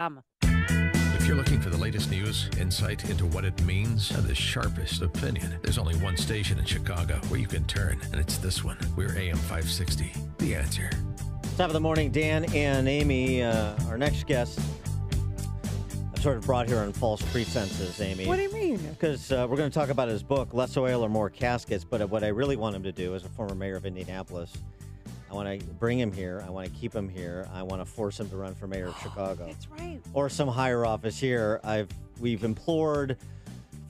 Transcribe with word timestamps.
Um, 0.00 0.22
If 0.42 1.28
you're 1.28 1.36
looking 1.36 1.60
for 1.60 1.70
the 1.70 1.76
latest 1.78 2.10
news, 2.10 2.50
insight 2.58 3.08
into 3.08 3.26
what 3.26 3.44
it 3.44 3.62
means, 3.62 4.10
and 4.10 4.24
the 4.24 4.34
sharpest 4.34 5.02
opinion, 5.02 5.56
there's 5.62 5.78
only 5.78 5.94
one 5.98 6.16
station 6.16 6.58
in 6.58 6.64
Chicago 6.64 7.14
where 7.28 7.38
you 7.38 7.46
can 7.46 7.64
turn, 7.66 8.00
and 8.10 8.20
it's 8.20 8.38
this 8.38 8.64
one. 8.64 8.76
We're 8.96 9.16
AM 9.16 9.36
560. 9.36 10.10
The 10.38 10.56
answer. 10.56 10.90
Top 11.56 11.68
of 11.68 11.74
the 11.74 11.80
morning, 11.80 12.10
Dan 12.10 12.44
and 12.52 12.88
Amy, 12.88 13.44
uh, 13.44 13.76
our 13.88 13.96
next 13.96 14.26
guest. 14.26 14.58
I've 16.12 16.22
sort 16.22 16.38
of 16.38 16.44
brought 16.44 16.66
here 16.66 16.78
on 16.78 16.92
false 16.92 17.22
pretenses, 17.30 18.00
Amy. 18.00 18.26
what 18.26 18.36
do 18.36 18.42
you 18.42 18.52
mean? 18.52 18.78
Because 18.78 19.30
uh, 19.30 19.46
we're 19.48 19.56
going 19.56 19.70
to 19.70 19.78
talk 19.78 19.90
about 19.90 20.08
his 20.08 20.24
book, 20.24 20.52
Less 20.52 20.76
Oil 20.76 21.02
or 21.04 21.08
More 21.08 21.30
Caskets. 21.30 21.84
But 21.84 22.10
what 22.10 22.24
I 22.24 22.28
really 22.28 22.56
want 22.56 22.74
him 22.74 22.82
to 22.82 22.92
do, 22.92 23.14
as 23.14 23.24
a 23.24 23.28
former 23.28 23.54
mayor 23.54 23.76
of 23.76 23.86
Indianapolis, 23.86 24.52
I 25.34 25.36
want 25.36 25.60
to 25.60 25.66
bring 25.66 25.98
him 25.98 26.12
here. 26.12 26.44
I 26.46 26.50
want 26.50 26.72
to 26.72 26.78
keep 26.78 26.94
him 26.94 27.08
here. 27.08 27.48
I 27.52 27.64
want 27.64 27.82
to 27.82 27.84
force 27.84 28.20
him 28.20 28.30
to 28.30 28.36
run 28.36 28.54
for 28.54 28.68
mayor 28.68 28.86
of 28.86 28.96
Chicago 29.02 29.46
That's 29.48 29.66
right. 29.68 30.00
or 30.12 30.28
some 30.28 30.46
higher 30.46 30.86
office 30.86 31.18
here. 31.18 31.60
I've 31.64 31.88
we've 32.20 32.44
implored 32.44 33.16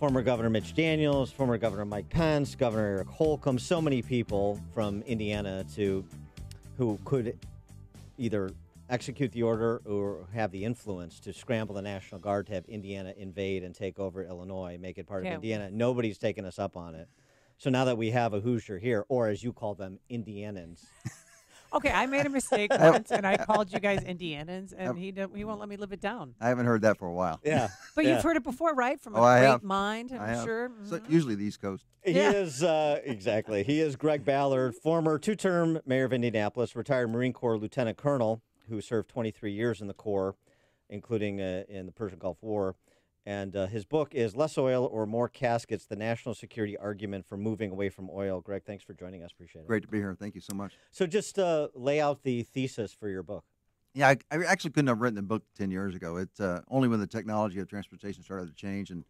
former 0.00 0.22
Governor 0.22 0.48
Mitch 0.48 0.74
Daniels, 0.74 1.30
former 1.30 1.58
Governor 1.58 1.84
Mike 1.84 2.08
Pence, 2.08 2.54
Governor 2.54 2.86
Eric 2.86 3.08
Holcomb, 3.08 3.58
so 3.58 3.82
many 3.82 4.00
people 4.00 4.58
from 4.72 5.02
Indiana 5.02 5.66
to 5.74 6.02
who 6.78 6.98
could 7.04 7.38
either 8.16 8.50
execute 8.88 9.30
the 9.32 9.42
order 9.42 9.82
or 9.84 10.26
have 10.32 10.50
the 10.50 10.64
influence 10.64 11.20
to 11.20 11.34
scramble 11.34 11.74
the 11.74 11.82
National 11.82 12.18
Guard 12.22 12.46
to 12.46 12.54
have 12.54 12.64
Indiana 12.70 13.12
invade 13.18 13.64
and 13.64 13.74
take 13.74 13.98
over 13.98 14.24
Illinois, 14.24 14.78
make 14.80 14.96
it 14.96 15.06
part 15.06 15.24
Yeah. 15.24 15.32
of 15.32 15.34
Indiana. 15.36 15.70
Nobody's 15.70 16.16
taken 16.16 16.46
us 16.46 16.58
up 16.58 16.74
on 16.74 16.94
it. 16.94 17.06
So 17.58 17.68
now 17.68 17.84
that 17.84 17.98
we 17.98 18.10
have 18.12 18.32
a 18.32 18.40
Hoosier 18.40 18.78
here, 18.78 19.04
or 19.10 19.28
as 19.28 19.44
you 19.44 19.52
call 19.52 19.74
them, 19.74 19.98
Indianans. 20.08 20.86
Okay, 21.74 21.90
I 21.90 22.06
made 22.06 22.24
a 22.24 22.28
mistake 22.30 22.70
once, 22.78 23.10
and 23.10 23.26
I 23.26 23.36
called 23.36 23.72
you 23.72 23.80
guys 23.80 24.02
Indianans, 24.04 24.72
and 24.72 24.96
he 24.96 25.10
don't, 25.10 25.36
he 25.36 25.44
won't 25.44 25.58
let 25.58 25.68
me 25.68 25.76
live 25.76 25.92
it 25.92 26.00
down. 26.00 26.34
I 26.40 26.48
haven't 26.48 26.66
heard 26.66 26.82
that 26.82 26.98
for 26.98 27.06
a 27.06 27.12
while. 27.12 27.40
Yeah. 27.44 27.68
But 27.96 28.04
yeah. 28.04 28.14
you've 28.14 28.22
heard 28.22 28.36
it 28.36 28.42
before, 28.44 28.74
right? 28.74 29.00
From 29.00 29.14
a 29.14 29.20
Oh, 29.20 29.22
I 29.22 29.38
great 29.40 29.48
have. 29.50 29.62
mind, 29.62 30.10
I'm 30.12 30.20
I 30.20 30.28
have. 30.30 30.44
sure. 30.44 30.70
So 30.84 30.98
Mhm. 30.98 31.10
usually 31.10 31.34
the 31.36 31.44
East 31.44 31.60
Coast. 31.60 31.84
He 32.04 32.12
Yeah. 32.12 32.32
is 32.32 32.62
uh, 32.62 33.00
exactly. 33.04 33.62
He 33.62 33.80
is 33.80 33.94
Greg 33.96 34.24
Ballard, 34.24 34.74
former 34.74 35.18
two-term 35.18 35.80
mayor 35.86 36.04
of 36.04 36.12
Indianapolis, 36.12 36.74
retired 36.76 37.08
Marine 37.10 37.32
Corps 37.32 37.56
lieutenant 37.58 37.96
colonel 37.96 38.42
who 38.68 38.80
served 38.80 39.08
23 39.08 39.52
years 39.52 39.80
in 39.80 39.86
the 39.88 39.94
Corps, 39.94 40.34
including 40.88 41.40
uh, 41.40 41.64
in 41.68 41.86
the 41.86 41.92
Persian 41.92 42.18
Gulf 42.18 42.38
War. 42.40 42.74
And 43.26 43.56
uh, 43.56 43.66
his 43.66 43.86
book 43.86 44.14
is 44.14 44.36
"Less 44.36 44.58
Oil 44.58 44.84
or 44.84 45.06
More 45.06 45.28
Caskets: 45.28 45.86
The 45.86 45.96
National 45.96 46.34
Security 46.34 46.76
Argument 46.76 47.24
for 47.24 47.36
Moving 47.36 47.70
Away 47.70 47.88
from 47.88 48.10
Oil." 48.10 48.40
Greg, 48.40 48.64
thanks 48.64 48.84
for 48.84 48.92
joining 48.92 49.22
us. 49.22 49.32
Appreciate 49.32 49.62
it. 49.62 49.68
Great 49.68 49.82
to 49.82 49.88
be 49.88 49.98
here. 49.98 50.14
Thank 50.18 50.34
you 50.34 50.42
so 50.42 50.54
much. 50.54 50.74
So, 50.90 51.06
just 51.06 51.38
uh, 51.38 51.68
lay 51.74 52.00
out 52.00 52.22
the 52.22 52.42
thesis 52.42 52.92
for 52.92 53.08
your 53.08 53.22
book. 53.22 53.44
Yeah, 53.94 54.08
I, 54.08 54.16
I 54.30 54.44
actually 54.44 54.72
couldn't 54.72 54.88
have 54.88 55.00
written 55.00 55.14
the 55.14 55.22
book 55.22 55.44
10 55.56 55.70
years 55.70 55.94
ago. 55.94 56.16
It 56.16 56.28
uh, 56.40 56.60
only 56.68 56.88
when 56.88 56.98
the 56.98 57.06
technology 57.06 57.60
of 57.60 57.68
transportation 57.68 58.24
started 58.24 58.48
to 58.48 58.54
change. 58.54 58.90
And 58.90 59.04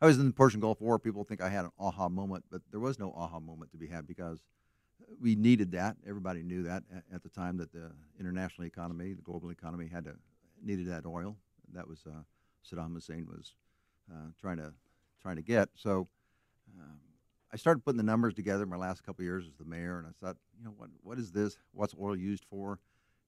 I 0.00 0.06
was 0.06 0.18
in 0.18 0.26
the 0.26 0.32
Persian 0.32 0.58
Gulf 0.58 0.80
War. 0.80 0.98
People 0.98 1.22
think 1.22 1.42
I 1.42 1.50
had 1.50 1.66
an 1.66 1.70
aha 1.78 2.08
moment, 2.08 2.44
but 2.50 2.62
there 2.70 2.80
was 2.80 2.98
no 2.98 3.12
aha 3.14 3.38
moment 3.38 3.70
to 3.72 3.76
be 3.76 3.86
had 3.86 4.06
because 4.06 4.40
we 5.20 5.36
needed 5.36 5.72
that. 5.72 5.96
Everybody 6.08 6.42
knew 6.42 6.62
that 6.62 6.82
at, 6.94 7.04
at 7.14 7.22
the 7.22 7.28
time 7.28 7.58
that 7.58 7.72
the 7.72 7.92
international 8.18 8.66
economy, 8.66 9.12
the 9.12 9.22
global 9.22 9.50
economy, 9.50 9.88
had 9.92 10.04
to 10.04 10.14
needed 10.64 10.88
that 10.88 11.04
oil. 11.04 11.36
That 11.74 11.86
was 11.86 12.00
uh, 12.06 12.22
Saddam 12.64 12.94
Hussein 12.94 13.26
was 13.26 13.54
uh, 14.10 14.30
trying 14.40 14.58
to 14.58 14.72
trying 15.20 15.36
to 15.36 15.42
get. 15.42 15.68
So 15.74 16.08
um, 16.80 16.98
I 17.52 17.56
started 17.56 17.84
putting 17.84 17.98
the 17.98 18.02
numbers 18.02 18.34
together 18.34 18.66
my 18.66 18.76
last 18.76 19.04
couple 19.04 19.24
years 19.24 19.46
as 19.46 19.56
the 19.58 19.64
mayor, 19.64 19.98
and 19.98 20.06
I 20.06 20.24
thought, 20.24 20.36
you 20.58 20.64
know, 20.64 20.74
what 20.76 20.90
what 21.02 21.18
is 21.18 21.32
this? 21.32 21.56
What's 21.72 21.94
oil 22.00 22.16
used 22.16 22.44
for? 22.44 22.78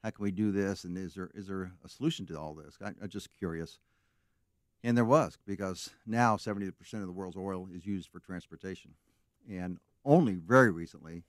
How 0.02 0.10
can 0.10 0.22
we 0.22 0.30
do 0.30 0.52
this? 0.52 0.84
And 0.84 0.96
is 0.98 1.14
there 1.14 1.30
is 1.34 1.48
there 1.48 1.72
a 1.84 1.88
solution 1.88 2.26
to 2.26 2.38
all 2.38 2.54
this? 2.54 2.76
I, 2.82 2.88
I'm 3.02 3.08
just 3.08 3.28
curious. 3.36 3.78
And 4.82 4.98
there 4.98 5.04
was 5.06 5.38
because 5.46 5.90
now 6.06 6.36
70% 6.36 6.68
of 6.92 7.06
the 7.06 7.12
world's 7.12 7.38
oil 7.38 7.68
is 7.74 7.86
used 7.86 8.10
for 8.10 8.20
transportation, 8.20 8.90
and 9.50 9.78
only 10.04 10.34
very 10.34 10.70
recently 10.70 11.24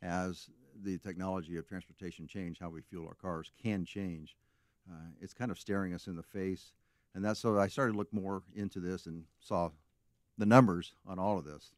has 0.00 0.48
the 0.82 0.98
technology 0.98 1.56
of 1.56 1.68
transportation 1.68 2.26
changed 2.26 2.60
how 2.60 2.70
we 2.70 2.80
fuel 2.80 3.06
our 3.06 3.14
cars 3.14 3.50
can 3.62 3.84
change. 3.84 4.36
Uh, 4.90 5.10
it's 5.20 5.34
kind 5.34 5.50
of 5.50 5.58
staring 5.58 5.94
us 5.94 6.06
in 6.06 6.16
the 6.16 6.22
face, 6.22 6.72
and 7.14 7.24
that's 7.24 7.40
so 7.40 7.58
I 7.58 7.68
started 7.68 7.92
to 7.92 7.98
look 7.98 8.12
more 8.12 8.42
into 8.54 8.80
this 8.80 9.06
and 9.06 9.24
saw 9.40 9.70
the 10.36 10.46
numbers 10.46 10.94
on 11.06 11.18
all 11.18 11.38
of 11.38 11.44
this. 11.44 11.70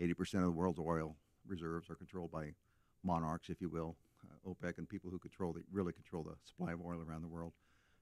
80% 0.00 0.34
of 0.34 0.42
the 0.42 0.50
world's 0.50 0.78
oil 0.78 1.16
reserves 1.46 1.90
are 1.90 1.94
controlled 1.94 2.30
by 2.30 2.54
monarchs, 3.02 3.48
if 3.48 3.60
you 3.60 3.68
will, 3.68 3.96
uh, 4.24 4.50
OPEC, 4.50 4.78
and 4.78 4.88
people 4.88 5.10
who 5.10 5.18
control 5.18 5.52
the, 5.52 5.62
really 5.72 5.92
control 5.92 6.22
the 6.22 6.36
supply 6.44 6.72
of 6.72 6.80
oil 6.84 7.02
around 7.06 7.22
the 7.22 7.28
world. 7.28 7.52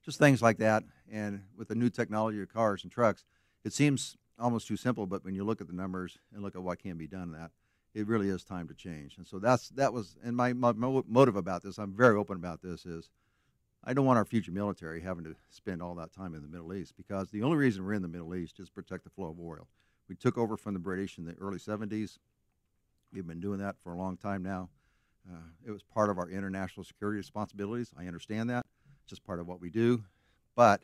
Just 0.04 0.18
things 0.18 0.42
like 0.42 0.58
that. 0.58 0.84
And 1.10 1.42
with 1.56 1.68
the 1.68 1.74
new 1.74 1.90
technology 1.90 2.40
of 2.40 2.52
cars 2.52 2.82
and 2.82 2.92
trucks, 2.92 3.24
it 3.64 3.72
seems 3.72 4.16
almost 4.38 4.68
too 4.68 4.76
simple. 4.76 5.06
But 5.06 5.24
when 5.24 5.34
you 5.34 5.44
look 5.44 5.60
at 5.60 5.66
the 5.66 5.72
numbers 5.72 6.18
and 6.32 6.42
look 6.42 6.54
at 6.54 6.62
what 6.62 6.78
can 6.78 6.96
be 6.96 7.06
done, 7.06 7.32
that 7.32 7.50
it 7.94 8.06
really 8.06 8.28
is 8.28 8.44
time 8.44 8.68
to 8.68 8.74
change. 8.74 9.16
And 9.16 9.26
so 9.26 9.38
that's 9.38 9.70
that 9.70 9.92
was. 9.92 10.16
And 10.22 10.36
my, 10.36 10.52
my 10.52 10.72
motive 10.72 11.36
about 11.36 11.62
this, 11.62 11.78
I'm 11.78 11.92
very 11.92 12.16
open 12.16 12.36
about 12.36 12.62
this, 12.62 12.86
is 12.86 13.10
I 13.84 13.94
don't 13.94 14.04
want 14.04 14.18
our 14.18 14.24
future 14.24 14.52
military 14.52 15.00
having 15.00 15.24
to 15.24 15.34
spend 15.50 15.82
all 15.82 15.94
that 15.94 16.12
time 16.12 16.34
in 16.34 16.42
the 16.42 16.48
Middle 16.48 16.74
East 16.74 16.94
because 16.96 17.30
the 17.30 17.42
only 17.42 17.56
reason 17.56 17.84
we're 17.84 17.94
in 17.94 18.02
the 18.02 18.08
Middle 18.08 18.34
East 18.34 18.60
is 18.60 18.68
to 18.68 18.72
protect 18.72 19.04
the 19.04 19.10
flow 19.10 19.28
of 19.28 19.40
oil. 19.40 19.68
We 20.08 20.16
took 20.16 20.36
over 20.36 20.56
from 20.56 20.74
the 20.74 20.80
British 20.80 21.18
in 21.18 21.24
the 21.24 21.34
early 21.40 21.58
70s. 21.58 22.18
We've 23.12 23.26
been 23.26 23.40
doing 23.40 23.58
that 23.60 23.76
for 23.82 23.92
a 23.92 23.96
long 23.96 24.16
time 24.16 24.42
now. 24.42 24.68
Uh, 25.30 25.36
it 25.66 25.70
was 25.70 25.82
part 25.82 26.10
of 26.10 26.18
our 26.18 26.28
international 26.28 26.84
security 26.84 27.18
responsibilities. 27.18 27.92
I 27.98 28.06
understand 28.06 28.50
that. 28.50 28.66
It's 29.02 29.10
just 29.10 29.24
part 29.24 29.40
of 29.40 29.46
what 29.46 29.60
we 29.60 29.70
do. 29.70 30.04
But 30.56 30.82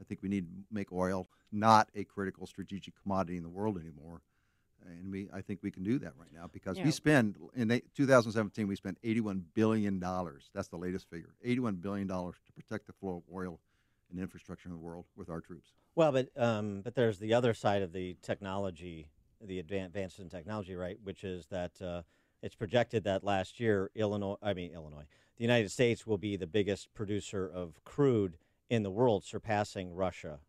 I 0.00 0.04
think 0.04 0.20
we 0.22 0.28
need 0.28 0.46
to 0.46 0.52
make 0.70 0.92
oil 0.92 1.28
not 1.52 1.88
a 1.94 2.04
critical 2.04 2.46
strategic 2.46 3.00
commodity 3.02 3.36
in 3.36 3.42
the 3.42 3.48
world 3.48 3.78
anymore. 3.78 4.22
And 4.86 5.12
we, 5.12 5.28
I 5.32 5.40
think 5.40 5.60
we 5.62 5.70
can 5.70 5.82
do 5.82 5.98
that 6.00 6.12
right 6.16 6.32
now 6.32 6.48
because 6.52 6.76
Yeah. 6.78 6.84
we 6.84 6.90
spend, 6.90 7.36
in 7.54 7.68
2017, 7.94 8.66
we 8.66 8.76
spent 8.76 9.00
$81 9.02 9.42
billion. 9.54 9.98
That's 10.00 10.68
the 10.68 10.76
latest 10.76 11.08
figure 11.08 11.34
$81 11.46 11.80
billion 11.80 12.08
to 12.08 12.32
protect 12.54 12.86
the 12.86 12.92
flow 12.92 13.16
of 13.16 13.22
oil 13.34 13.60
and 14.10 14.20
infrastructure 14.20 14.68
in 14.68 14.74
the 14.74 14.80
world 14.80 15.06
with 15.16 15.28
our 15.30 15.40
troops. 15.40 15.70
Well, 15.94 16.12
but 16.12 16.28
um, 16.36 16.80
but 16.82 16.94
there's 16.94 17.18
the 17.18 17.34
other 17.34 17.52
side 17.54 17.82
of 17.82 17.92
the 17.92 18.16
technology, 18.22 19.08
the 19.40 19.58
advances 19.58 20.18
in 20.20 20.28
technology, 20.30 20.74
right? 20.74 20.98
Which 21.02 21.22
is 21.24 21.46
that 21.46 21.80
uh, 21.82 22.02
it's 22.42 22.54
projected 22.54 23.04
that 23.04 23.22
last 23.24 23.60
year, 23.60 23.90
Illinois, 23.94 24.36
I 24.42 24.54
mean 24.54 24.72
Illinois, 24.72 25.04
the 25.36 25.44
United 25.44 25.70
States 25.70 26.06
will 26.06 26.18
be 26.18 26.36
the 26.36 26.46
biggest 26.46 26.92
producer 26.94 27.46
of 27.46 27.82
crude 27.84 28.36
in 28.70 28.82
the 28.82 28.90
world, 28.90 29.24
surpassing 29.24 29.94
Russia. 29.94 30.40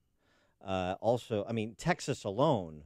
Uh, 0.63 0.95
also, 1.01 1.45
I 1.47 1.51
mean 1.51 1.75
Texas 1.77 2.23
alone 2.23 2.83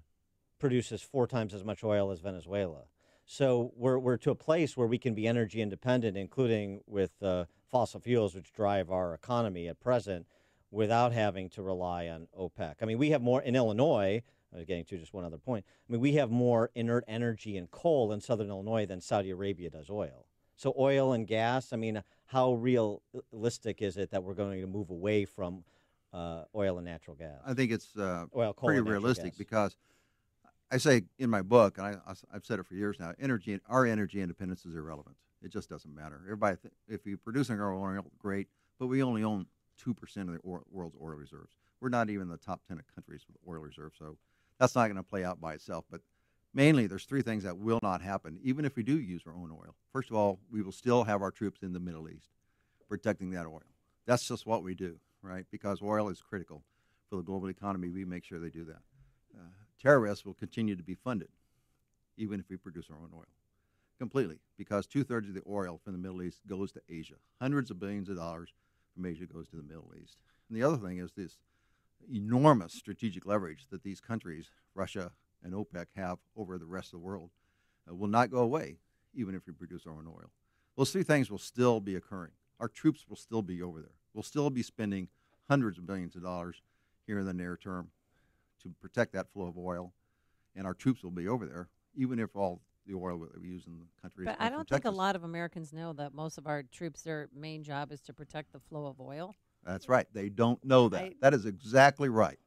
produces 0.60 1.02
four 1.02 1.28
times 1.28 1.54
as 1.54 1.64
much 1.64 1.84
oil 1.84 2.12
as 2.12 2.20
Venezuela. 2.20 2.84
So 3.26 3.74
we're 3.76 4.00
we're 4.00 4.18
to 4.18 4.32
a 4.32 4.36
place 4.36 4.78
where 4.78 4.88
we 4.88 4.98
can 4.98 5.14
be 5.14 5.28
energy 5.28 5.62
independent, 5.62 6.16
including 6.16 6.82
with 6.88 7.12
uh, 7.22 7.46
fossil 7.70 8.00
fuels, 8.00 8.34
which 8.36 8.54
drive 8.54 8.90
our 8.90 9.14
economy 9.14 9.68
at 9.68 9.80
present 9.80 10.28
without 10.72 11.14
having 11.14 11.50
to 11.50 11.62
rely 11.62 12.08
on 12.08 12.28
OPEC. 12.38 12.76
I 12.82 12.86
mean, 12.86 12.98
we 12.98 13.10
have 13.10 13.22
more 13.22 13.42
in 13.42 13.56
Illinois. 13.56 14.22
I 14.54 14.56
was 14.56 14.66
getting 14.66 14.86
to 14.86 14.98
just 14.98 15.14
one 15.14 15.26
other 15.26 15.38
point. 15.38 15.66
I 15.68 15.92
mean, 15.92 16.02
we 16.02 16.14
have 16.14 16.32
more 16.32 16.72
inert 16.74 17.04
energy 17.08 17.58
and 17.58 17.70
coal 17.70 18.14
in 18.14 18.22
southern 18.22 18.50
Illinois 18.50 18.86
than 18.86 19.02
Saudi 19.02 19.30
Arabia 19.30 19.70
does 19.70 19.90
oil. 19.90 20.26
So, 20.56 20.74
oil 20.80 21.12
and 21.12 21.28
gas, 21.28 21.74
I 21.74 21.76
mean, 21.76 22.02
how 22.28 22.54
realistic 22.54 23.82
is 23.82 23.98
it 23.98 24.10
that 24.12 24.24
we're 24.24 24.34
going 24.34 24.60
to 24.62 24.68
move 24.68 24.90
away 24.90 25.26
from 25.26 25.64
uh, 26.14 26.44
oil 26.56 26.78
and 26.78 26.86
natural 26.86 27.16
gas? 27.16 27.42
I 27.46 27.54
think 27.54 27.72
it's 27.72 27.96
uh, 27.98 28.26
coal 28.34 28.54
pretty 28.54 28.82
realistic 28.82 29.34
gas. 29.34 29.38
because 29.38 29.78
I 30.72 30.78
say 30.78 31.04
in 31.18 31.30
my 31.30 31.42
book, 31.42 31.78
and 31.78 31.88
I, 31.88 32.14
have 32.34 32.46
said 32.46 32.60
it 32.60 32.66
for 32.66 32.76
years 32.76 32.98
now, 33.00 33.14
energy, 33.20 33.60
our 33.70 33.86
energy 33.86 34.22
independence 34.22 34.66
is 34.66 34.76
irrelevant. 34.76 35.16
It 35.42 35.52
just 35.52 35.70
doesn't 35.70 35.94
matter. 35.94 36.20
Everybody, 36.26 36.58
th- 36.62 36.74
if 36.90 37.06
you're 37.06 37.18
producing 37.18 37.60
our 37.62 37.74
oil, 37.74 38.06
great, 38.20 38.48
but 38.80 38.88
we 38.88 39.02
only 39.04 39.24
own 39.24 39.46
two 39.78 39.94
percent 39.94 40.30
of 40.30 40.36
the 40.36 40.42
or- 40.42 40.64
world's 40.70 40.96
oil 41.02 41.16
reserves. 41.16 41.56
We're 41.80 41.90
not 41.90 42.10
even 42.10 42.24
in 42.24 42.30
the 42.30 42.38
top 42.38 42.62
ten 42.68 42.80
of 42.80 42.86
countries 42.94 43.22
with 43.28 43.38
oil 43.48 43.62
reserves, 43.62 43.96
so 43.98 44.18
that's 44.60 44.76
not 44.76 44.88
going 44.88 44.98
to 44.98 45.04
play 45.04 45.24
out 45.24 45.40
by 45.40 45.54
itself. 45.54 45.86
But 45.90 46.02
mainly, 46.54 46.88
there's 46.88 47.06
three 47.06 47.22
things 47.22 47.44
that 47.44 47.58
will 47.58 47.80
not 47.84 48.02
happen, 48.02 48.40
even 48.44 48.66
if 48.66 48.76
we 48.76 48.84
do 48.84 49.00
use 49.00 49.22
our 49.26 49.34
own 49.34 49.52
oil. 49.52 49.76
First 49.94 50.10
of 50.10 50.16
all, 50.16 50.40
we 50.52 50.62
will 50.62 50.72
still 50.72 51.04
have 51.04 51.22
our 51.22 51.32
troops 51.32 51.62
in 51.62 51.74
the 51.74 51.80
Middle 51.80 52.10
East 52.10 52.30
protecting 52.90 53.32
that 53.32 53.46
oil. 53.46 53.62
That's 54.06 54.28
just 54.28 54.46
what 54.46 54.64
we 54.64 54.74
do, 54.74 55.00
right? 55.22 55.46
Because 55.52 55.82
oil 55.82 56.10
is 56.10 56.22
critical 56.22 56.64
for 57.10 57.18
the 57.18 57.22
global 57.22 57.50
economy. 57.50 57.90
We 57.90 58.06
make 58.06 58.24
sure 58.24 58.40
they 58.40 58.50
do 58.50 58.66
that. 58.66 58.82
Terrorists 59.82 60.26
will 60.26 60.34
continue 60.34 60.76
to 60.76 60.84
be 60.84 60.96
funded, 60.96 61.30
even 62.18 62.40
if 62.40 62.50
we 62.50 62.58
produce 62.58 62.90
our 62.90 62.98
own 62.98 63.12
oil, 63.14 63.28
completely, 64.00 64.40
because 64.58 64.88
two 64.88 65.04
thirds 65.04 65.28
of 65.28 65.36
the 65.36 65.44
oil 65.48 65.80
from 65.84 65.94
the 65.94 66.00
Middle 66.00 66.24
East 66.24 66.42
goes 66.48 66.72
to 66.72 66.82
Asia. 66.90 67.16
Hundreds 67.40 67.70
of 67.70 67.80
billions 67.80 68.10
of 68.10 68.18
dollars 68.18 68.54
from 68.96 69.06
Asia 69.06 69.26
goes 69.26 69.48
to 69.50 69.56
the 69.56 69.64
Middle 69.64 69.92
East. 70.02 70.18
And 70.50 70.58
the 70.58 70.64
other 70.64 70.78
thing 70.78 70.98
is 70.98 71.12
this 71.12 71.38
enormous 72.12 72.74
strategic 72.74 73.26
leverage 73.26 73.68
that 73.70 73.84
these 73.84 74.02
countries, 74.02 74.50
Russia 74.74 75.12
and 75.44 75.54
OPEC, 75.54 75.88
have 75.96 76.18
over 76.36 76.58
the 76.58 76.66
rest 76.66 76.88
of 76.88 77.00
the 77.00 77.06
world, 77.06 77.30
uh, 77.90 77.94
will 77.94 78.08
not 78.08 78.32
go 78.32 78.40
away, 78.40 78.78
even 79.14 79.36
if 79.36 79.46
we 79.46 79.54
produce 79.54 79.86
our 79.86 79.94
own 79.94 80.08
oil. 80.08 80.32
Those 80.76 80.92
three 80.92 81.04
things 81.04 81.30
will 81.30 81.38
still 81.38 81.80
be 81.80 81.96
occurring. 81.96 82.32
Our 82.60 82.68
troops 82.68 83.06
will 83.08 83.16
still 83.16 83.42
be 83.42 83.62
over 83.62 83.80
there. 83.80 83.92
We'll 84.14 84.24
still 84.24 84.50
be 84.50 84.64
spending 84.64 85.10
hundreds 85.50 85.78
of 85.78 85.86
billions 85.86 86.16
of 86.16 86.24
dollars 86.24 86.62
here 87.06 87.20
in 87.20 87.26
the 87.26 87.34
near 87.34 87.58
term 87.58 87.90
to 88.70 88.76
protect 88.80 89.14
that 89.14 89.32
flow 89.32 89.48
of 89.48 89.58
oil, 89.58 89.94
and 90.56 90.66
our 90.66 90.74
troops 90.74 91.04
will 91.04 91.12
be 91.12 91.28
over 91.28 91.46
there, 91.46 91.70
even 91.96 92.20
if 92.20 92.36
all 92.36 92.62
the 92.86 92.94
oil 92.96 93.20
that 93.20 93.40
we 93.42 93.50
use 93.50 93.66
in 93.68 93.78
the 93.80 93.86
country. 94.02 94.26
But 94.26 94.38
I 94.40 94.50
don't 94.50 94.68
think 94.68 94.86
a 94.86 94.92
lot 94.92 95.16
of 95.16 95.24
Americans 95.24 95.74
know 95.74 95.94
that 95.94 96.14
most 96.14 96.38
of 96.38 96.48
our 96.48 96.64
troops, 96.64 97.02
their 97.02 97.28
main 97.36 97.64
job 97.64 97.92
is 97.92 98.00
to 98.02 98.14
protect 98.14 98.54
the 98.54 98.60
flow 98.60 98.88
of 98.88 99.00
oil. 99.02 99.36
That's 99.66 99.90
right. 99.90 100.08
They 100.14 100.30
don't 100.30 100.64
know 100.64 100.88
that. 100.90 101.04
I- 101.04 101.14
that 101.22 101.34
is 101.34 101.46
exactly 101.46 102.08
right, 102.10 102.40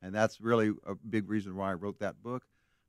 and 0.00 0.14
that's 0.14 0.40
really 0.40 0.72
a 0.86 0.94
big 0.94 1.28
reason 1.28 1.56
why 1.56 1.70
I 1.70 1.74
wrote 1.74 1.98
that 1.98 2.22
book. 2.22 2.44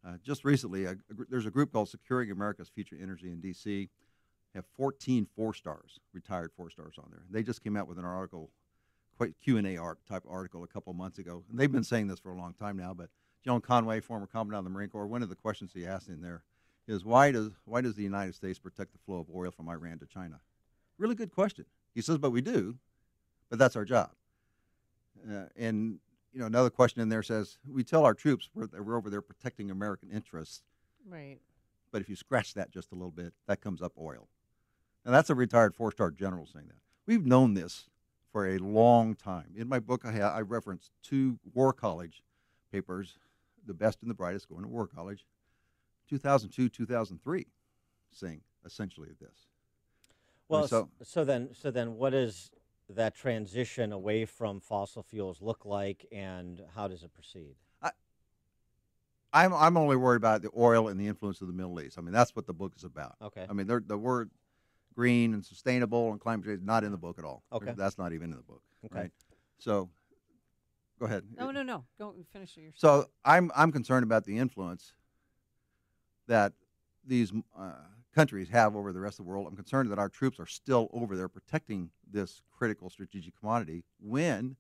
Uh, 0.06 0.18
just 0.22 0.44
recently, 0.44 0.84
a, 0.86 0.92
a 0.92 1.14
gr- 1.16 1.24
there's 1.30 1.46
a 1.46 1.52
group 1.52 1.72
called 1.72 1.90
Securing 1.90 2.30
America's 2.30 2.70
Future 2.70 2.98
Energy 3.02 3.32
in 3.32 3.40
D.C. 3.40 3.90
Have 4.54 4.66
14 4.78 5.26
four 5.36 5.54
stars, 5.56 6.00
retired 6.14 6.52
four 6.56 6.70
stars 6.70 6.96
on 7.00 7.08
there. 7.10 7.24
They 7.32 7.42
just 7.42 7.64
came 7.64 7.76
out 7.76 7.88
with 7.88 7.98
an 7.98 8.06
article, 8.06 8.52
quite 9.18 9.34
Q 9.44 9.58
and 9.58 9.68
A 9.68 9.78
art 9.78 10.00
type 10.08 10.24
article 10.30 10.64
a 10.64 10.68
couple 10.68 10.94
months 10.94 11.20
ago. 11.20 11.44
And 11.50 11.60
they've 11.60 11.72
been 11.72 11.84
saying 11.84 12.08
this 12.08 12.20
for 12.20 12.32
a 12.32 12.38
long 12.38 12.54
time 12.54 12.78
now. 12.78 12.94
But 12.94 13.10
John 13.44 13.62
Conway, 13.62 14.00
former 14.00 14.28
commandant 14.28 14.60
of 14.60 14.64
the 14.66 14.70
Marine 14.70 14.90
Corps, 14.90 15.08
one 15.08 15.24
of 15.24 15.30
the 15.30 15.36
questions 15.36 15.72
he 15.74 15.86
asked 15.86 16.08
in 16.10 16.22
there 16.22 16.44
is 16.88 17.06
why 17.06 17.32
does 17.32 17.52
why 17.66 17.82
does 17.82 17.96
the 17.96 18.04
United 18.04 18.36
States 18.36 18.60
protect 18.60 18.92
the 18.94 19.00
flow 19.00 19.20
of 19.20 19.28
oil 19.34 19.52
from 19.52 19.70
Iran 19.70 20.00
to 20.00 20.06
China? 20.06 20.40
Really 20.98 21.16
good 21.16 21.32
question. 21.32 21.66
He 21.96 22.02
says, 22.02 22.18
but 22.18 22.32
we 22.32 22.42
do, 22.42 22.76
but 23.50 23.60
that's 23.60 23.76
our 23.76 23.86
job. 23.86 24.12
Uh, 25.30 25.46
and 25.56 26.00
you 26.34 26.40
know, 26.40 26.48
another 26.48 26.70
question 26.70 27.02
in 27.02 27.10
there 27.10 27.24
says 27.24 27.58
we 27.70 27.84
tell 27.84 28.04
our 28.06 28.14
troops 28.14 28.50
we're, 28.54 28.68
that 28.68 28.84
we're 28.84 28.98
over 28.98 29.10
there 29.10 29.22
protecting 29.22 29.70
American 29.70 30.10
interests, 30.10 30.64
Right. 31.08 31.38
but 31.92 32.02
if 32.02 32.10
you 32.10 32.16
scratch 32.16 32.56
that 32.56 32.72
just 32.72 32.92
a 32.92 32.96
little 32.96 33.12
bit, 33.12 33.34
that 33.48 33.62
comes 33.62 33.82
up 33.82 33.94
oil. 34.00 34.28
And 35.06 35.14
that's 35.14 35.30
a 35.30 35.36
retired 35.36 35.76
four-star 35.76 36.12
general 36.12 36.46
saying 36.48 36.68
that. 36.68 36.78
We've 37.06 37.26
known 37.26 37.54
this 37.54 37.86
for 38.34 38.48
a 38.50 38.58
long 38.58 39.16
time. 39.16 39.54
In 39.56 39.70
my 39.70 39.80
book, 39.80 40.02
I, 40.04 40.12
ha- 40.12 40.34
I 40.36 40.42
reference 40.42 40.90
two 41.04 41.40
War 41.54 41.72
College 41.72 42.24
papers, 42.72 43.20
the 43.66 43.76
best 43.76 44.02
and 44.02 44.10
the 44.10 44.16
brightest 44.16 44.50
going 44.50 44.64
to 44.64 44.68
War 44.68 44.88
College, 44.88 45.26
2002, 46.10 46.68
2003, 46.68 47.46
saying 48.12 48.42
essentially 48.66 49.10
this. 49.22 49.48
Well, 50.50 50.68
so- 50.68 50.90
so 51.04 51.24
then 51.24 51.50
so 51.54 51.72
then 51.72 51.96
what 51.96 52.10
does 52.10 52.52
that 52.90 53.16
transition 53.16 53.94
away 53.94 54.26
from 54.26 54.60
fossil 54.60 55.04
fuels 55.04 55.42
look 55.42 55.64
like, 55.64 56.06
and 56.12 56.62
how 56.76 56.88
does 56.88 57.04
it 57.04 57.14
proceed? 57.14 57.56
I'm, 59.36 59.52
I'm 59.52 59.78
only 59.78 59.96
worried 59.96 60.18
about 60.18 60.44
the 60.44 60.52
oil 60.56 60.90
and 60.90 61.00
the 61.00 61.08
influence 61.08 61.42
of 61.42 61.48
the 61.48 61.54
Middle 61.54 61.82
East. 61.82 61.98
I 61.98 62.02
mean, 62.02 62.14
that's 62.14 62.36
what 62.36 62.46
the 62.46 62.54
book 62.54 62.74
is 62.78 62.84
about. 62.84 63.16
Okay. 63.20 63.48
I 63.50 63.54
mean, 63.54 63.66
the 63.66 63.98
word 63.98 64.30
green 64.94 65.34
and 65.34 65.46
sustainable 65.46 66.12
and 66.12 66.20
climate 66.20 66.46
change 66.46 66.62
not 66.64 66.84
in 66.84 66.92
the 66.92 66.98
book 66.98 67.18
at 67.20 67.26
all. 67.26 67.44
Okay. 67.52 67.74
That's 67.76 67.98
not 67.98 68.14
even 68.14 68.32
in 68.32 68.38
the 68.38 68.44
book. 68.44 68.62
Okay. 68.86 69.00
Right. 69.02 69.12
So, 69.60 69.90
go 71.00 71.06
ahead. 71.06 71.24
No, 71.38 71.52
no, 71.52 71.64
no. 71.64 71.86
Go 71.98 72.14
finish 72.32 72.56
your. 72.58 72.72
So 72.76 73.10
I'm 73.26 73.52
I'm 73.56 73.72
concerned 73.72 74.04
about 74.04 74.26
the 74.26 74.38
influence 74.38 74.94
that 76.28 76.54
these 77.06 77.32
uh, 77.58 77.72
countries 78.16 78.50
have 78.50 78.76
over 78.76 78.94
the 78.94 79.00
rest 79.00 79.20
of 79.20 79.26
the 79.26 79.30
world. 79.30 79.48
I'm 79.48 79.56
concerned 79.56 79.92
that 79.92 80.00
our 80.00 80.10
troops 80.10 80.40
are 80.40 80.46
still 80.46 80.90
over 80.94 81.16
there 81.18 81.28
protecting 81.28 81.90
this 82.10 82.42
critical 82.52 82.90
strategic 82.90 83.38
commodity 83.40 83.84
when 84.00 84.56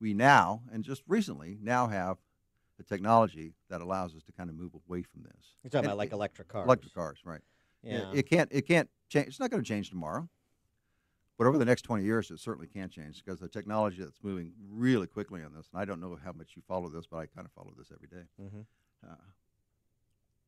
we 0.00 0.12
now 0.14 0.62
and 0.72 0.82
just 0.84 1.02
recently 1.08 1.58
now 1.62 1.86
have 1.86 2.18
the 2.78 2.84
technology 2.84 3.54
that 3.68 3.80
allows 3.80 4.14
us 4.14 4.22
to 4.24 4.32
kind 4.32 4.48
of 4.50 4.56
move 4.56 4.72
away 4.74 5.02
from 5.02 5.22
this. 5.22 5.54
You're 5.62 5.70
talking 5.70 5.78
And 5.80 5.86
about 5.86 5.98
like 5.98 6.08
it- 6.08 6.14
electric 6.14 6.48
cars. 6.48 6.64
Electric 6.66 6.94
cars, 6.94 7.18
right? 7.24 7.40
It- 7.82 7.92
Yeah. 7.92 8.10
It, 8.12 8.22
can't. 8.28 8.48
It 8.52 8.62
can't 8.66 8.88
change. 9.10 9.28
It's 9.28 9.40
not 9.40 9.50
going 9.50 9.62
to 9.62 9.68
change 9.68 9.90
tomorrow. 9.90 10.28
But 11.36 11.46
over 11.46 11.56
the 11.56 11.64
next 11.64 11.82
20 11.82 12.04
years, 12.04 12.30
it 12.30 12.38
certainly 12.38 12.66
can 12.66 12.90
change 12.90 13.24
because 13.24 13.40
the 13.40 13.48
technology 13.48 14.02
that's 14.02 14.22
moving 14.22 14.52
really 14.68 15.06
quickly 15.06 15.42
on 15.42 15.54
this, 15.54 15.68
and 15.72 15.80
I 15.80 15.86
don't 15.86 16.00
know 16.00 16.18
how 16.22 16.32
much 16.32 16.50
you 16.54 16.62
follow 16.68 16.90
this, 16.90 17.06
but 17.06 17.16
I 17.16 17.26
kind 17.26 17.46
of 17.46 17.52
follow 17.52 17.72
this 17.78 17.90
every 17.90 18.08
day. 18.08 18.28
Mhm. 18.38 18.66
Uh, 19.02 19.14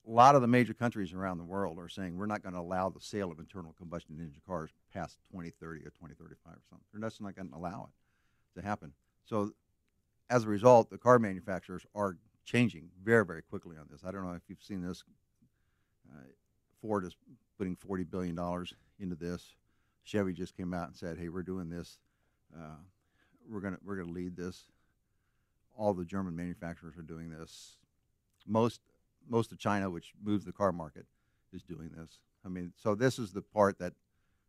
a 0.06 0.10
lot 0.10 0.34
of 0.34 0.42
the 0.42 0.48
major 0.48 0.74
countries 0.74 1.14
around 1.14 1.38
the 1.38 1.44
world 1.44 1.78
are 1.78 1.88
saying 1.88 2.16
we're 2.18 2.26
not 2.26 2.42
going 2.42 2.52
to 2.54 2.60
allow 2.60 2.90
the 2.90 3.00
sale 3.00 3.30
of 3.30 3.38
internal 3.38 3.72
combustion 3.72 4.18
engine 4.20 4.42
cars 4.46 4.70
past 4.92 5.18
2030 5.30 5.80
or 5.86 5.90
2035 5.90 6.56
or 6.56 6.60
something. 6.68 6.84
They're 6.92 7.08
just 7.08 7.22
not 7.22 7.36
going 7.36 7.48
to 7.48 7.56
allow 7.56 7.88
it 7.88 8.60
to 8.60 8.66
happen. 8.66 8.92
So, 9.24 9.54
as 10.28 10.44
a 10.44 10.48
result, 10.48 10.90
the 10.90 10.98
car 10.98 11.18
manufacturers 11.18 11.86
are 11.94 12.18
changing 12.44 12.90
very, 13.02 13.24
very 13.24 13.42
quickly 13.42 13.76
on 13.78 13.86
this. 13.90 14.04
I 14.04 14.10
don't 14.10 14.24
know 14.24 14.32
if 14.32 14.42
you've 14.48 14.62
seen 14.62 14.82
this. 14.82 15.04
Uh, 16.10 16.24
Ford 16.80 17.04
is 17.04 17.16
putting 17.62 17.76
$40 17.76 18.10
billion 18.10 18.66
into 18.98 19.14
this. 19.14 19.54
Chevy 20.02 20.32
just 20.32 20.56
came 20.56 20.74
out 20.74 20.88
and 20.88 20.96
said, 20.96 21.16
"Hey, 21.16 21.28
we're 21.28 21.44
doing 21.44 21.68
this. 21.68 21.98
Uh, 22.52 22.74
we're 23.48 23.60
gonna 23.60 23.78
we're 23.84 23.96
gonna 23.96 24.10
lead 24.10 24.36
this." 24.36 24.64
All 25.76 25.94
the 25.94 26.04
German 26.04 26.34
manufacturers 26.34 26.98
are 26.98 27.02
doing 27.02 27.30
this. 27.30 27.76
Most 28.48 28.80
most 29.28 29.52
of 29.52 29.58
China, 29.58 29.88
which 29.88 30.12
moves 30.20 30.44
the 30.44 30.52
car 30.52 30.72
market, 30.72 31.06
is 31.52 31.62
doing 31.62 31.90
this. 31.96 32.18
I 32.44 32.48
mean, 32.48 32.72
so 32.76 32.96
this 32.96 33.16
is 33.16 33.30
the 33.30 33.42
part 33.42 33.78
that 33.78 33.92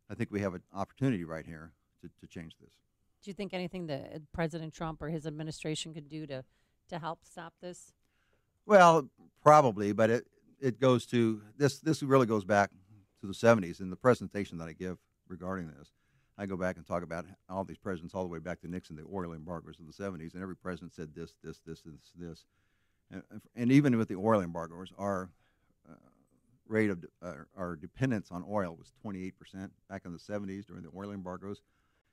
I 0.09 0.15
think 0.15 0.31
we 0.31 0.41
have 0.41 0.55
an 0.55 0.63
opportunity 0.73 1.23
right 1.23 1.45
here 1.45 1.71
to, 2.01 2.09
to 2.19 2.25
change 2.25 2.55
this. 2.59 2.73
Do 3.21 3.29
you 3.29 3.35
think 3.35 3.53
anything 3.53 3.85
that 3.87 4.11
uh, 4.15 4.19
President 4.33 4.73
Trump 4.73 5.03
or 5.03 5.09
his 5.09 5.27
administration 5.27 5.93
could 5.93 6.09
do 6.09 6.25
to 6.25 6.43
to 6.89 6.97
help 6.97 7.19
stop 7.23 7.53
this? 7.61 7.93
Well, 8.65 9.07
probably, 9.43 9.93
but 9.93 10.09
it 10.09 10.25
it 10.59 10.79
goes 10.79 11.05
to 11.07 11.43
this. 11.57 11.79
This 11.79 12.01
really 12.01 12.25
goes 12.25 12.43
back 12.43 12.71
to 13.23 13.27
the 13.27 13.33
'70s. 13.33 13.79
In 13.79 13.89
the 13.89 13.95
presentation 13.95 14.57
that 14.57 14.67
I 14.67 14.73
give 14.73 14.97
regarding 15.27 15.67
this, 15.67 15.91
I 16.37 16.45
go 16.45 16.57
back 16.57 16.75
and 16.77 16.85
talk 16.85 17.03
about 17.03 17.25
all 17.49 17.63
these 17.63 17.77
presidents, 17.77 18.13
all 18.13 18.23
the 18.23 18.29
way 18.29 18.39
back 18.39 18.61
to 18.61 18.67
Nixon, 18.67 18.95
the 18.97 19.05
oil 19.11 19.33
embargoes 19.33 19.77
of 19.79 19.87
the 19.87 20.03
'70s, 20.03 20.33
and 20.33 20.43
every 20.43 20.55
president 20.55 20.93
said 20.93 21.15
this, 21.15 21.33
this, 21.43 21.59
this, 21.65 21.81
this, 21.81 22.11
this, 22.15 22.45
and, 23.09 23.23
and 23.55 23.71
even 23.71 23.97
with 23.97 24.09
the 24.09 24.15
oil 24.15 24.41
embargoes, 24.41 24.91
our 24.97 25.29
uh, 25.89 25.95
rate 26.67 26.89
of 26.89 27.05
uh, 27.21 27.33
our 27.57 27.75
dependence 27.75 28.29
on 28.29 28.43
oil 28.49 28.75
was 28.77 28.91
28 29.01 29.39
percent 29.39 29.71
back 29.89 30.03
in 30.05 30.11
the 30.11 30.19
'70s 30.19 30.65
during 30.65 30.83
the 30.83 30.91
oil 30.95 31.11
embargoes. 31.11 31.61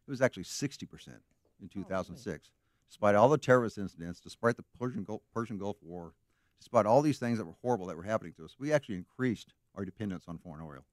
It 0.06 0.10
was 0.10 0.22
actually 0.22 0.44
60 0.44 0.86
percent 0.86 1.22
in 1.60 1.68
2006 1.68 2.50
despite 2.88 3.14
all 3.14 3.28
the 3.28 3.38
terrorist 3.38 3.78
incidents, 3.78 4.18
despite 4.18 4.56
the 4.56 4.64
Persian 4.78 5.04
Gulf, 5.04 5.22
Persian 5.32 5.58
Gulf 5.58 5.76
War, 5.80 6.12
despite 6.58 6.86
all 6.86 7.02
these 7.02 7.20
things 7.20 7.38
that 7.38 7.44
were 7.44 7.54
horrible 7.62 7.86
that 7.86 7.96
were 7.96 8.02
happening 8.02 8.32
to 8.34 8.44
us, 8.44 8.56
we 8.58 8.72
actually 8.72 8.96
increased 8.96 9.54
our 9.76 9.84
dependence 9.84 10.24
on 10.26 10.38
foreign 10.38 10.60
oil 10.60 10.84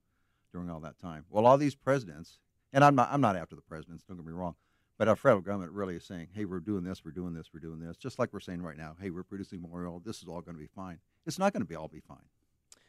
during 0.51 0.69
all 0.69 0.79
that 0.81 0.99
time. 0.99 1.25
Well, 1.29 1.45
all 1.45 1.57
these 1.57 1.75
presidents, 1.75 2.39
and 2.73 2.83
I'm 2.83 2.95
not, 2.95 3.09
I'm 3.11 3.21
not 3.21 3.35
after 3.35 3.55
the 3.55 3.61
presidents, 3.61 4.03
don't 4.07 4.17
get 4.17 4.25
me 4.25 4.31
wrong, 4.33 4.55
but 4.97 5.07
our 5.07 5.15
federal 5.15 5.41
government 5.41 5.71
really 5.71 5.95
is 5.95 6.05
saying, 6.05 6.29
hey, 6.33 6.45
we're 6.45 6.59
doing 6.59 6.83
this, 6.83 7.03
we're 7.05 7.11
doing 7.11 7.33
this, 7.33 7.49
we're 7.53 7.59
doing 7.59 7.79
this, 7.79 7.97
just 7.97 8.19
like 8.19 8.33
we're 8.33 8.39
saying 8.39 8.61
right 8.61 8.77
now, 8.77 8.95
hey, 8.99 9.09
we're 9.09 9.23
producing 9.23 9.61
more 9.61 9.85
oil, 9.85 10.01
this 10.03 10.21
is 10.21 10.27
all 10.27 10.41
going 10.41 10.55
to 10.55 10.61
be 10.61 10.69
fine. 10.75 10.99
It's 11.25 11.39
not 11.39 11.53
going 11.53 11.61
to 11.61 11.67
be 11.67 11.75
all 11.75 11.87
be 11.87 11.99
fine. 11.99 12.29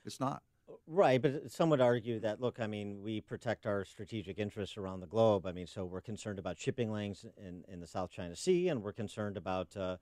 It's 0.04 0.20
not. 0.20 0.42
Right, 0.86 1.20
but 1.20 1.50
some 1.50 1.70
would 1.70 1.80
argue 1.80 2.20
that 2.20 2.40
look, 2.40 2.60
I 2.60 2.66
mean, 2.66 3.02
we 3.02 3.20
protect 3.20 3.66
our 3.66 3.84
strategic 3.84 4.38
interests 4.38 4.76
around 4.76 5.00
the 5.00 5.06
globe. 5.06 5.46
I 5.46 5.52
mean, 5.52 5.66
so 5.66 5.84
we're 5.84 6.02
concerned 6.02 6.38
about 6.38 6.58
shipping 6.58 6.92
lanes 6.92 7.24
in, 7.36 7.64
in 7.68 7.80
the 7.80 7.86
South 7.86 8.10
China 8.10 8.36
Sea, 8.36 8.68
and 8.68 8.82
we're 8.82 8.92
concerned 8.92 9.36
about 9.36 9.74
uh, 9.76 9.96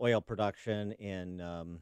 oil 0.00 0.20
production 0.20 0.92
in 0.92 1.40
um, 1.40 1.80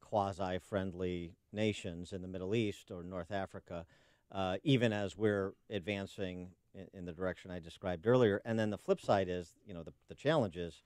quasi-friendly 0.00 1.32
nations 1.52 2.12
in 2.12 2.22
the 2.22 2.28
Middle 2.28 2.54
East 2.54 2.90
or 2.90 3.02
North 3.02 3.30
Africa, 3.30 3.86
uh, 4.32 4.56
even 4.62 4.92
as 4.92 5.16
we're 5.16 5.54
advancing 5.70 6.48
in, 6.74 6.86
in 6.92 7.04
the 7.04 7.12
direction 7.12 7.50
I 7.50 7.58
described 7.58 8.06
earlier. 8.06 8.40
And 8.44 8.58
then 8.58 8.70
the 8.70 8.78
flip 8.78 9.00
side 9.00 9.28
is, 9.28 9.54
you 9.66 9.74
know, 9.74 9.82
the, 9.82 9.92
the 10.08 10.14
challenge 10.14 10.56
is, 10.56 10.82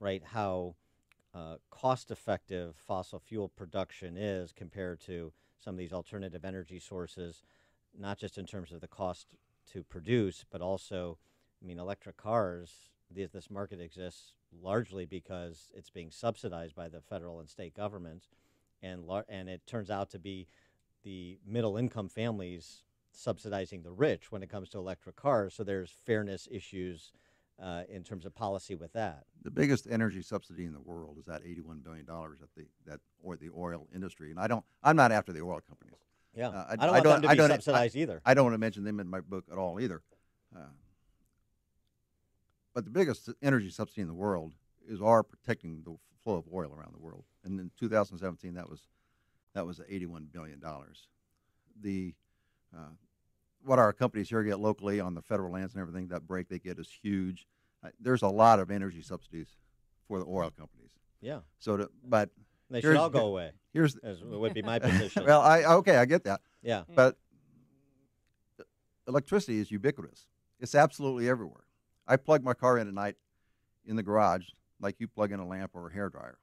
right, 0.00 0.22
how 0.24 0.74
uh, 1.34 1.56
cost-effective 1.70 2.74
fossil 2.76 3.18
fuel 3.18 3.48
production 3.48 4.16
is 4.16 4.52
compared 4.52 5.00
to 5.00 5.32
some 5.58 5.74
of 5.74 5.78
these 5.78 5.92
alternative 5.92 6.44
energy 6.44 6.78
sources, 6.78 7.42
not 7.98 8.18
just 8.18 8.36
in 8.36 8.46
terms 8.46 8.72
of 8.72 8.80
the 8.80 8.88
cost 8.88 9.28
to 9.72 9.82
produce, 9.84 10.44
but 10.50 10.60
also, 10.60 11.18
I 11.62 11.66
mean, 11.66 11.78
electric 11.78 12.16
cars. 12.16 12.72
This, 13.10 13.30
this 13.30 13.50
market 13.50 13.80
exists 13.80 14.32
largely 14.60 15.06
because 15.06 15.70
it's 15.74 15.90
being 15.90 16.10
subsidized 16.10 16.74
by 16.74 16.88
the 16.88 17.00
federal 17.00 17.40
and 17.40 17.48
state 17.48 17.74
governments, 17.74 18.28
and 18.82 19.04
and 19.28 19.48
it 19.48 19.66
turns 19.66 19.90
out 19.90 20.10
to 20.10 20.18
be 20.18 20.48
the 21.02 21.38
middle 21.46 21.76
income 21.76 22.08
families 22.08 22.82
subsidizing 23.12 23.82
the 23.82 23.90
rich 23.90 24.32
when 24.32 24.42
it 24.42 24.48
comes 24.48 24.68
to 24.70 24.78
electric 24.78 25.16
cars. 25.16 25.54
So 25.54 25.64
there's 25.64 25.90
fairness 26.06 26.48
issues 26.50 27.12
uh, 27.62 27.82
in 27.88 28.02
terms 28.02 28.24
of 28.24 28.34
policy 28.34 28.74
with 28.74 28.92
that. 28.94 29.24
The 29.44 29.50
biggest 29.50 29.86
energy 29.90 30.22
subsidy 30.22 30.64
in 30.64 30.72
the 30.72 30.80
world 30.80 31.18
is 31.18 31.26
that 31.26 31.44
$81 31.44 31.84
billion 31.84 32.06
that 32.06 32.54
the, 32.56 32.64
that, 32.86 33.00
or 33.22 33.36
the 33.36 33.50
oil 33.56 33.86
industry. 33.94 34.30
And 34.30 34.40
I 34.40 34.46
don't, 34.46 34.64
I'm 34.82 34.96
not 34.96 35.12
after 35.12 35.32
the 35.32 35.40
oil 35.42 35.60
companies. 35.68 35.94
Yeah, 36.34 36.48
Uh, 36.48 36.64
I, 36.68 36.72
I- 36.72 36.76
don't 36.76 36.82
I 36.82 36.90
want 36.92 37.04
don't- 37.04 37.12
them 37.12 37.22
to 37.22 37.28
I 37.28 37.32
be 37.32 37.36
don't- 37.36 37.68
I- 37.76 37.90
either. 37.94 38.22
I 38.24 38.34
don't 38.34 38.44
want 38.44 38.54
to 38.54 38.58
mention 38.58 38.84
them 38.84 38.98
in 39.00 39.06
my 39.08 39.20
book 39.20 39.44
at 39.52 39.58
all 39.58 39.78
either. 39.78 40.02
Uh, 40.56 40.60
but 42.74 42.84
the 42.84 42.90
biggest 42.90 43.28
energy 43.42 43.68
subsidy 43.70 44.00
in 44.00 44.08
the 44.08 44.14
world 44.14 44.54
is 44.88 45.02
our 45.02 45.22
protecting 45.22 45.82
the 45.84 45.96
flow 46.24 46.36
of 46.36 46.44
oil 46.52 46.72
around 46.74 46.94
the 46.94 46.98
world. 46.98 47.24
And 47.44 47.60
in 47.60 47.70
2017, 47.78 48.54
that 48.54 48.68
was 48.70 48.88
that 49.54 49.66
was 49.66 49.80
81 49.86 50.28
billion 50.32 50.58
dollars. 50.60 51.08
The 51.80 52.14
uh, 52.74 52.90
what 53.64 53.78
our 53.78 53.92
companies 53.92 54.28
here 54.28 54.42
get 54.42 54.58
locally 54.58 54.98
on 55.00 55.14
the 55.14 55.22
federal 55.22 55.52
lands 55.52 55.74
and 55.74 55.80
everything, 55.80 56.08
that 56.08 56.26
break 56.26 56.48
they 56.48 56.58
get 56.58 56.78
is 56.78 56.88
huge. 57.02 57.46
I- 57.84 57.90
there's 58.00 58.22
a 58.22 58.28
lot 58.28 58.58
of 58.60 58.70
energy 58.70 59.02
subsidies 59.02 59.48
for 60.08 60.18
the 60.18 60.24
oil 60.26 60.50
companies. 60.50 60.90
Yeah, 61.20 61.40
So, 61.60 61.76
to, 61.76 61.90
but 62.04 62.30
they 62.70 62.80
should 62.80 62.96
all 62.96 63.08
go 63.10 63.26
away. 63.26 63.52
here's 63.72 63.96
As 63.98 64.20
would 64.24 64.54
be 64.54 64.62
my 64.62 64.78
position. 64.80 65.24
well, 65.26 65.40
I 65.40 65.62
okay, 65.64 65.96
I 65.96 66.04
get 66.04 66.24
that, 66.24 66.40
yeah, 66.62 66.82
but 66.94 67.16
electricity 69.06 69.58
is 69.60 69.70
ubiquitous. 69.70 70.26
It's 70.58 70.74
absolutely 70.74 71.28
everywhere. 71.28 71.64
I 72.06 72.16
plug 72.16 72.42
my 72.42 72.54
car 72.54 72.78
in 72.78 72.88
at 72.88 72.94
night 72.94 73.16
in 73.84 73.96
the 73.96 74.02
garage 74.02 74.46
like 74.80 74.96
you 74.98 75.06
plug 75.08 75.30
in 75.32 75.38
a 75.40 75.46
lamp 75.46 75.72
or 75.74 75.88
a 75.88 75.92
hair 75.92 76.08
dryer. 76.08 76.38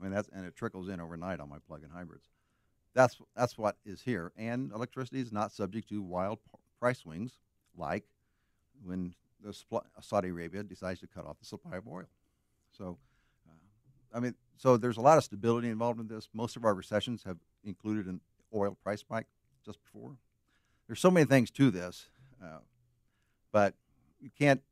I 0.00 0.04
mean 0.04 0.12
that's 0.12 0.28
and 0.32 0.46
it 0.46 0.56
trickles 0.56 0.88
in 0.88 1.00
overnight 1.00 1.40
on 1.40 1.48
my 1.48 1.58
plug-in 1.66 1.90
hybrids. 1.90 2.28
That's 2.94 3.18
that's 3.36 3.58
what 3.58 3.76
is 3.84 4.02
here, 4.02 4.32
and 4.36 4.72
electricity 4.72 5.20
is 5.20 5.32
not 5.32 5.52
subject 5.52 5.88
to 5.90 6.02
wild 6.02 6.38
price 6.78 7.00
swings 7.00 7.32
like 7.76 8.04
when 8.82 9.14
the 9.42 9.52
supply, 9.52 9.80
Saudi 10.00 10.28
Arabia 10.28 10.62
decides 10.62 11.00
to 11.00 11.06
cut 11.06 11.26
off 11.26 11.38
the 11.38 11.46
supply 11.46 11.76
of 11.76 11.86
oil. 11.88 12.08
So, 12.76 12.98
uh, 13.46 14.16
I 14.16 14.20
mean, 14.20 14.34
so 14.56 14.76
there's 14.76 14.96
a 14.96 15.00
lot 15.00 15.18
of 15.18 15.24
stability 15.24 15.68
involved 15.68 16.00
in 16.00 16.08
this. 16.08 16.28
Most 16.32 16.56
of 16.56 16.64
our 16.64 16.74
recessions 16.74 17.22
have 17.24 17.38
included 17.64 18.06
an 18.06 18.20
oil 18.54 18.76
price 18.82 19.00
spike 19.00 19.26
just 19.64 19.78
before. 19.82 20.16
There's 20.86 21.00
so 21.00 21.10
many 21.10 21.26
things 21.26 21.50
to 21.52 21.70
this, 21.70 22.08
uh, 22.42 22.58
but 23.52 23.74
you 24.20 24.30
can't. 24.36 24.62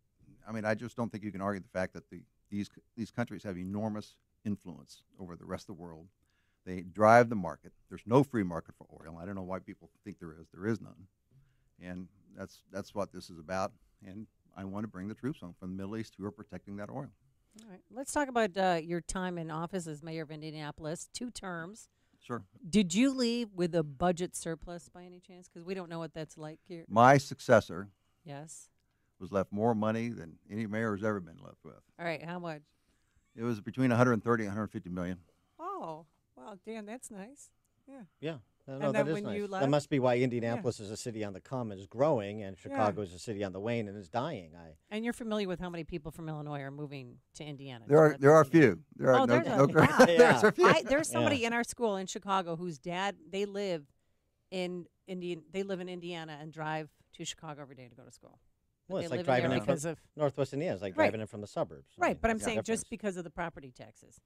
I 0.47 0.53
mean, 0.53 0.65
I 0.65 0.75
just 0.75 0.97
don't 0.97 1.13
think 1.13 1.25
you 1.25 1.33
can 1.33 1.41
argue 1.41 1.61
the 1.61 1.69
fact 1.69 1.93
that 1.95 2.09
the 2.11 2.23
these 2.51 2.69
these 2.97 3.11
countries 3.11 3.43
have 3.45 3.57
enormous 3.57 4.17
influence 4.53 5.03
over 5.21 5.37
the 5.37 5.45
rest 5.45 5.69
of 5.69 5.77
the 5.77 5.83
world. 5.83 6.07
They 6.67 6.81
drive 6.83 7.29
the 7.29 7.37
market. 7.37 7.73
There's 7.89 8.03
no 8.07 8.23
free 8.23 8.43
market 8.43 8.75
for 8.77 8.87
oil. 9.01 9.19
I 9.21 9.25
don't 9.25 9.35
know 9.35 9.43
why 9.53 9.59
people 9.61 9.91
think 10.05 10.19
there 10.19 10.33
is. 10.41 10.47
There 10.53 10.67
is 10.67 10.81
none, 10.81 11.07
and 11.81 12.09
that's 12.37 12.63
that's 12.73 12.95
what 12.95 13.13
this 13.13 13.31
is 13.31 13.39
about. 13.39 13.73
And 14.07 14.27
I 14.57 14.65
want 14.65 14.85
to 14.85 14.89
bring 14.89 15.09
the 15.09 15.15
troops 15.15 15.41
home 15.41 15.55
from 15.59 15.71
the 15.71 15.77
Middle 15.83 15.97
East 15.97 16.15
who 16.19 16.25
are 16.27 16.31
protecting 16.31 16.77
that 16.77 16.91
oil. 16.91 17.11
All 17.65 17.71
right. 17.71 17.81
Let's 17.91 18.13
talk 18.13 18.29
about 18.29 18.57
uh, 18.57 18.81
your 18.83 19.01
time 19.01 19.39
in 19.39 19.51
office 19.51 19.87
as 19.87 20.03
mayor 20.03 20.23
of 20.23 20.31
Indianapolis, 20.31 21.09
two 21.15 21.31
terms. 21.31 21.89
Sure. 22.21 22.43
Did 22.69 22.93
you 22.95 23.13
leave 23.15 23.49
with 23.55 23.75
a 23.75 23.83
budget 23.83 24.37
surplus 24.37 24.89
by 24.89 25.05
any 25.05 25.21
chance? 25.21 25.49
Because 25.49 25.65
we 25.65 25.75
don't 25.75 25.89
know 25.89 25.99
what 26.01 26.13
that's 26.13 26.37
like 26.37 26.59
here. 26.69 26.85
My 26.89 27.17
successor 27.19 27.89
Yes. 28.25 28.69
was 29.19 29.33
left 29.33 29.53
more 29.53 29.75
money 29.75 30.11
than 30.11 30.35
any 30.51 30.67
mayor 30.67 30.95
has 30.95 31.03
ever 31.05 31.21
been 31.21 31.39
left 31.43 31.65
with. 31.65 31.81
All 31.99 32.05
right. 32.05 32.23
How 32.23 32.39
much? 32.39 32.63
It 33.37 33.43
was 33.43 33.61
between 33.61 33.91
130 33.91 34.43
and 34.45 34.49
150 34.51 34.91
million. 34.91 35.19
Oh, 35.59 36.07
well, 36.37 36.59
Dan, 36.67 36.87
that's 36.87 37.11
nice. 37.11 37.51
Yeah. 37.87 38.01
yeah. 38.21 38.37
No, 38.67 38.75
And 38.75 38.83
no, 38.83 38.93
that 38.93 39.09
is 39.09 39.15
when 39.15 39.23
nice. 39.25 39.37
you 39.39 39.47
That 39.49 39.71
must 39.71 39.89
be 39.89 39.99
why 39.99 40.19
Indianapolis 40.19 40.79
is 40.79 40.91
a 40.91 40.97
city 40.97 41.25
on 41.25 41.33
the 41.33 41.41
come 41.41 41.71
and 41.71 41.81
is 41.81 41.87
growing, 41.87 42.43
and 42.43 42.55
Yeah. 42.57 42.63
Chicago 42.63 43.01
is 43.01 43.15
a 43.15 43.19
city 43.19 43.43
on 43.43 43.53
the 43.53 43.61
wane 43.61 43.89
and 43.89 43.97
is 43.97 44.11
dying. 44.11 44.53
I 44.55 44.75
And 44.91 45.05
you're 45.05 45.15
familiar 45.15 45.49
with 45.49 45.59
how 45.59 45.71
many 45.71 45.85
people 45.85 46.11
from 46.13 46.29
Illinois 46.29 46.61
are 46.61 46.71
moving 46.71 47.17
to 47.35 47.45
Indiana? 47.45 47.85
There 47.89 47.99
are 47.99 48.17
there 48.19 48.33
are 48.35 48.45
them 48.45 48.51
few. 48.51 48.81
There 48.97 49.09
are 49.15 49.21
Oh, 49.21 49.25
no, 49.25 49.39
there's 49.41 49.47
a- 49.47 49.57
no 49.57 49.67
wow. 49.75 49.97
there's 50.07 50.43
a 50.45 50.53
few. 50.53 50.67
I, 50.67 50.83
there's 50.83 51.09
somebody 51.09 51.39
Yeah. 51.39 51.47
in 51.47 51.53
our 51.55 51.65
school 51.65 51.97
in 51.97 52.07
Chicago 52.07 52.57
whose 52.57 52.79
dad 52.79 53.17
they 53.31 53.47
live 53.47 53.87
in 54.51 54.87
Indian. 55.07 55.43
They 55.51 55.63
live 55.63 55.81
in 55.81 55.89
Indiana 55.89 56.37
and 56.39 56.53
drive 56.53 56.91
to 57.15 57.25
Chicago 57.25 57.63
every 57.63 57.75
day 57.75 57.89
to 57.89 57.95
go 57.95 58.03
to 58.05 58.13
school. 58.13 58.39
But 58.89 58.95
well, 58.95 59.03
it's 59.03 59.11
like 59.11 59.19
live 59.19 59.21
in 59.21 59.27
driving 59.27 59.53
in 59.53 59.59
from 59.59 59.67
because 59.67 59.85
of 59.85 59.99
Northwest 60.17 60.53
Indiana. 60.55 60.75
It's 60.75 60.83
like 60.83 60.97
Right. 60.97 61.05
driving 61.07 61.21
in 61.21 61.27
from 61.27 61.41
the 61.43 61.47
suburbs. 61.47 61.93
I 61.99 62.01
right. 62.01 62.09
mean, 62.11 62.19
But 62.23 62.31
I'm 62.31 62.37
there's 62.39 62.43
a 62.43 62.45
saying 62.47 62.57
difference. 62.61 62.81
just 62.81 62.91
because 62.91 63.17
of 63.17 63.25
the 63.25 63.31
property 63.31 63.71
taxes. 63.77 64.21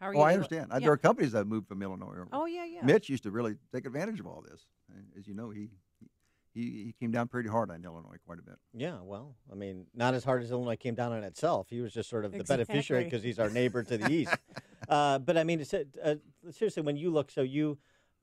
How 0.00 0.08
are 0.08 0.14
you? 0.14 0.20
Oh, 0.20 0.22
I 0.22 0.30
able- 0.30 0.34
understand. 0.44 0.72
Uh, 0.72 0.76
yeah. 0.76 0.78
There 0.80 0.92
are 0.92 0.96
companies 0.96 1.32
that 1.32 1.46
moved 1.46 1.68
from 1.68 1.82
Illinois. 1.82 2.06
over. 2.08 2.28
Oh 2.32 2.46
yeah, 2.46 2.64
yeah. 2.64 2.84
Mitch 2.84 3.08
used 3.08 3.22
to 3.24 3.30
really 3.30 3.56
take 3.72 3.86
advantage 3.86 4.20
of 4.20 4.26
all 4.26 4.42
this. 4.42 4.66
And 4.94 5.06
As 5.18 5.26
you 5.28 5.34
know, 5.34 5.50
he 5.50 5.70
he 6.52 6.84
he 6.84 6.94
came 6.98 7.10
down 7.10 7.28
pretty 7.28 7.48
hard 7.50 7.70
on 7.70 7.84
Illinois 7.84 8.16
quite 8.24 8.38
a 8.38 8.42
bit. 8.42 8.56
Yeah, 8.72 9.00
well, 9.02 9.36
I 9.52 9.54
mean, 9.54 9.86
not 9.94 10.14
as 10.14 10.24
hard 10.24 10.42
as 10.42 10.50
Illinois 10.50 10.76
came 10.76 10.94
down 10.94 11.12
on 11.12 11.22
itself. 11.22 11.68
He 11.68 11.80
was 11.82 11.92
just 11.92 12.08
sort 12.08 12.24
of 12.24 12.32
the 12.32 12.44
beneficiary 12.44 13.02
Exactly. 13.04 13.04
because 13.04 13.22
he's 13.22 13.38
our 13.38 13.50
neighbor 13.50 13.82
to 13.82 13.98
the 13.98 14.10
east. 14.10 14.34
Uh, 14.88 15.18
but 15.18 15.36
I 15.36 15.42
mean, 15.42 15.58
it's, 15.60 15.74
uh, 15.74 16.14
seriously, 16.50 16.80
when 16.82 16.96
you 16.96 17.10
look, 17.10 17.32
so 17.32 17.40
you 17.42 17.76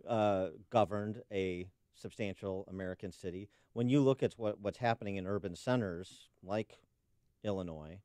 uh, 0.07 0.49
governed 0.69 1.21
a 1.29 1.67
substantial 2.03 2.67
American 2.69 3.11
city. 3.11 3.49
When 3.71 3.87
you 3.87 4.01
look 4.01 4.21
at 4.21 4.33
what, 4.37 4.59
what's 4.59 4.77
happening 4.77 5.15
in 5.15 5.25
urban 5.25 5.55
centers 5.55 6.29
like 6.43 6.77
Illinois, 7.43 7.99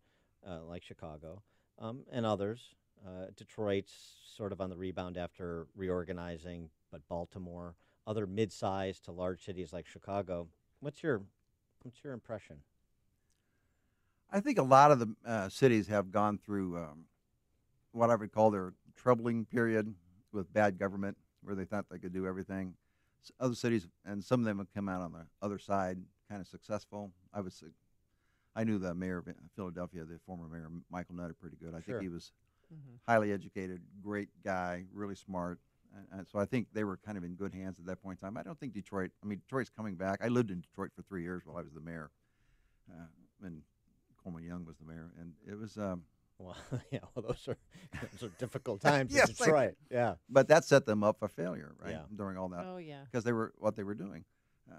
uh, 0.49 0.63
like 0.63 0.85
Chicago, 0.85 1.43
um, 1.81 2.05
and 2.11 2.25
others, 2.25 2.61
uh, 3.05 3.27
Detroit's 3.37 3.93
sort 4.37 4.53
of 4.53 4.61
on 4.61 4.71
the 4.71 4.77
rebound 4.77 5.19
after 5.19 5.67
reorganizing, 5.77 6.71
but 6.93 7.07
Baltimore, 7.09 7.75
other 8.07 8.27
mid-sized 8.27 9.05
to 9.05 9.13
large 9.13 9.45
cities 9.45 9.73
like 9.73 9.87
Chicago. 9.87 10.47
What's 10.81 11.03
your 11.03 11.23
what's 11.83 12.03
your 12.05 12.13
impression? 12.13 12.59
I 14.31 14.41
think 14.41 14.59
a 14.59 14.63
lot 14.63 14.93
of 14.93 15.01
the 15.01 15.15
uh, 15.27 15.49
cities 15.49 15.89
have 15.89 16.11
gone 16.13 16.39
through 16.39 16.77
um, 16.77 17.05
what 17.93 18.11
I 18.11 18.15
would 18.15 18.33
call 18.33 18.51
their 18.51 18.75
troubling 18.97 19.45
period 19.45 19.95
with 20.33 20.53
bad 20.53 20.79
government, 20.79 21.17
where 21.43 21.57
they 21.57 21.65
thought 21.65 21.87
they 21.91 21.99
could 21.99 22.13
do 22.13 22.27
everything. 22.27 22.75
S- 23.23 23.33
Other 23.41 23.55
cities, 23.55 23.87
and 24.05 24.23
some 24.25 24.41
of 24.41 24.47
them 24.47 24.59
have 24.59 24.73
come 24.75 24.89
out 24.89 25.01
on 25.01 25.13
the 25.13 25.27
other 25.43 25.59
side, 25.59 25.99
kind 26.29 26.41
of 26.41 26.47
successful. 26.47 27.13
I 27.33 27.41
was, 27.41 27.63
I 28.55 28.65
knew 28.65 28.79
the 28.79 28.95
mayor 28.95 29.19
of 29.19 29.29
Philadelphia, 29.57 30.05
the 30.05 30.19
former 30.27 30.49
mayor 30.49 30.69
Michael 30.91 31.15
Nutter, 31.17 31.35
pretty 31.35 31.57
good. 31.57 31.75
I 31.75 31.81
Sure. 31.81 31.95
think 31.95 32.03
he 32.03 32.09
was 32.09 32.33
Mhm. 32.73 32.99
highly 33.07 33.33
educated, 33.33 33.83
great 34.03 34.29
guy, 34.43 34.87
really 34.93 35.15
smart. 35.15 35.59
And, 35.95 36.07
and 36.13 36.29
so 36.29 36.39
I 36.39 36.45
think 36.45 36.69
they 36.73 36.85
were 36.85 36.99
kind 36.99 37.17
of 37.17 37.25
in 37.25 37.35
good 37.35 37.55
hands 37.55 37.79
at 37.79 37.87
that 37.87 38.03
point 38.03 38.21
in 38.21 38.27
time. 38.27 38.37
I 38.37 38.43
don't 38.43 38.59
think 38.61 38.75
Detroit. 38.75 39.11
I 39.23 39.27
mean, 39.27 39.39
Detroit's 39.39 39.71
coming 39.71 39.97
back. 39.97 40.23
I 40.23 40.29
lived 40.29 40.51
in 40.51 40.61
Detroit 40.61 40.93
for 40.95 41.03
three 41.03 41.23
years 41.23 41.47
while 41.47 41.57
I 41.57 41.63
was 41.63 41.73
the 41.73 41.81
mayor, 41.81 42.11
uh, 42.91 43.07
and 43.43 43.63
Coleman 44.23 44.45
Young 44.45 44.65
was 44.67 44.77
the 44.77 44.85
mayor, 44.85 45.11
and 45.19 45.35
it 45.47 45.55
was. 45.55 45.77
Um, 45.79 46.05
Well, 46.39 46.57
yeah, 46.91 47.01
well, 47.15 47.25
those 47.29 47.49
are 47.49 47.57
those 48.13 48.23
are 48.31 48.33
difficult 48.39 48.81
times 48.81 49.13
Yes, 49.13 49.29
in 49.29 49.35
I- 49.41 49.45
Detroit. 49.45 49.75
Yeah, 49.91 50.15
but 50.29 50.49
that 50.49 50.65
set 50.65 50.87
them 50.87 51.03
up 51.03 51.19
for 51.19 51.29
failure, 51.29 51.75
right? 51.83 51.93
Yeah. 51.93 52.03
During 52.15 52.37
all 52.39 52.49
that, 52.51 52.65
Oh 52.67 52.77
yeah. 52.79 53.01
because 53.11 53.25
they 53.25 53.33
were 53.33 53.53
what 53.59 53.77
they 53.77 53.83
were 53.83 53.95
doing. 53.95 54.25
Uh, 54.71 54.75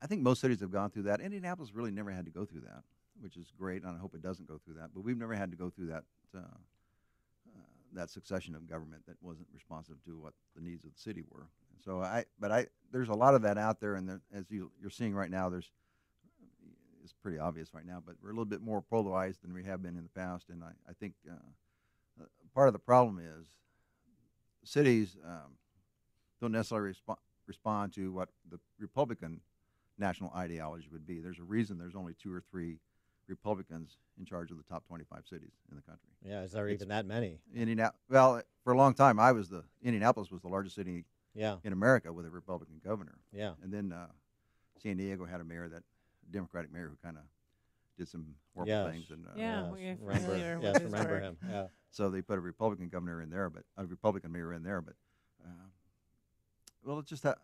I 0.00 0.06
think 0.06 0.22
most 0.22 0.40
cities 0.40 0.60
have 0.60 0.70
gone 0.70 0.90
through 0.90 1.04
that. 1.04 1.20
Indianapolis 1.20 1.74
really 1.74 1.90
never 1.90 2.10
had 2.10 2.24
to 2.24 2.30
go 2.30 2.44
through 2.44 2.62
that, 2.62 2.82
which 3.20 3.36
is 3.36 3.52
great, 3.58 3.82
and 3.82 3.94
I 3.94 3.98
hope 3.98 4.14
it 4.14 4.22
doesn't 4.22 4.48
go 4.48 4.58
through 4.64 4.74
that. 4.74 4.90
But 4.94 5.02
we've 5.04 5.18
never 5.18 5.34
had 5.34 5.50
to 5.50 5.56
go 5.56 5.70
through 5.70 5.88
that. 5.88 6.04
Uh, 6.34 6.38
uh, 6.40 7.60
that 7.94 8.10
succession 8.10 8.54
of 8.54 8.66
government 8.68 9.02
that 9.06 9.16
wasn't 9.22 9.48
responsive 9.52 9.96
to 10.04 10.18
what 10.18 10.34
the 10.54 10.60
needs 10.62 10.84
of 10.84 10.92
the 10.94 11.00
city 11.00 11.22
were. 11.30 11.46
So 11.84 12.00
I, 12.02 12.24
but 12.38 12.50
I, 12.52 12.66
there's 12.92 13.08
a 13.08 13.14
lot 13.14 13.34
of 13.34 13.42
that 13.42 13.56
out 13.58 13.80
there, 13.80 13.94
and 13.94 14.08
there, 14.08 14.20
as 14.34 14.50
you, 14.50 14.70
you're 14.80 14.90
seeing 14.90 15.14
right 15.14 15.30
now, 15.30 15.48
there's, 15.48 15.70
it's 17.10 17.22
pretty 17.22 17.38
obvious 17.38 17.72
right 17.72 17.86
now, 17.86 18.02
but 18.04 18.16
we're 18.22 18.28
a 18.30 18.32
little 18.32 18.44
bit 18.44 18.60
more 18.60 18.82
polarized 18.82 19.42
than 19.42 19.52
we 19.54 19.64
have 19.64 19.82
been 19.82 19.96
in 19.96 20.02
the 20.02 20.10
past, 20.20 20.50
and 20.50 20.62
I, 20.62 20.70
I 20.88 20.92
think 21.00 21.14
uh, 21.28 21.34
uh, 22.20 22.24
part 22.54 22.68
of 22.68 22.72
the 22.74 22.78
problem 22.78 23.18
is 23.18 23.46
cities 24.64 25.16
um, 25.24 25.52
don't 26.40 26.52
necessarily 26.52 26.92
respo- 26.92 27.16
respond 27.46 27.92
to 27.94 28.12
what 28.12 28.28
the 28.50 28.58
Republican 28.78 29.40
national 29.98 30.30
ideology 30.36 30.88
would 30.92 31.06
be. 31.06 31.20
There's 31.20 31.38
a 31.38 31.42
reason 31.44 31.78
there's 31.78 31.96
only 31.96 32.14
two 32.22 32.32
or 32.32 32.42
three 32.50 32.78
Republicans 33.26 33.96
in 34.18 34.24
charge 34.24 34.50
of 34.50 34.56
the 34.56 34.62
top 34.64 34.86
25 34.86 35.24
cities 35.28 35.52
in 35.70 35.76
the 35.76 35.82
country. 35.82 36.08
yeah. 36.24 36.42
Is 36.42 36.52
there 36.52 36.66
It's- 36.68 36.78
even 36.80 36.88
that 36.88 37.06
many? 37.06 37.40
Indianapolis. 37.54 38.00
Well, 38.08 38.42
for 38.64 38.72
a 38.72 38.76
long 38.76 38.94
time, 38.94 39.18
I 39.18 39.32
was 39.32 39.48
the 39.48 39.64
Indianapolis 39.82 40.30
was 40.30 40.42
the 40.42 40.48
largest 40.48 40.74
city 40.76 41.04
Yeah, 41.34 41.56
in 41.64 41.72
America 41.72 42.12
with 42.12 42.26
a 42.26 42.30
Republican 42.30 42.80
governor, 42.84 43.18
yeah. 43.32 43.54
and 43.62 43.72
then 43.72 43.92
uh, 43.92 44.08
San 44.82 44.96
Diego 44.96 45.24
had 45.24 45.40
a 45.40 45.44
mayor 45.44 45.68
that 45.68 45.82
Democratic 46.30 46.72
mayor 46.72 46.88
who 46.88 46.96
kind 47.02 47.16
of 47.16 47.24
did 47.96 48.08
some 48.08 48.34
horrible 48.54 48.72
Yes. 48.72 48.92
things, 48.92 49.10
and 49.10 49.26
uh, 49.26 49.30
Yeah, 49.36 49.72
yes, 49.76 49.98
we're 50.00 50.06
remember, 50.06 50.26
familiar 50.26 50.58
with 50.58 50.64
yes, 50.74 50.80
remember 50.84 51.20
him. 51.20 51.36
Yeah, 51.48 51.66
so 51.90 52.10
they 52.10 52.22
put 52.22 52.38
a 52.38 52.40
Republican 52.40 52.88
governor 52.88 53.20
in 53.22 53.30
there, 53.30 53.50
but 53.50 53.64
a 53.76 53.84
Republican 53.86 54.32
mayor 54.32 54.52
in 54.52 54.62
there. 54.62 54.80
But 54.80 54.94
uh, 55.44 55.68
well, 56.84 56.98
it's 56.98 57.10
just 57.10 57.24
that 57.24 57.38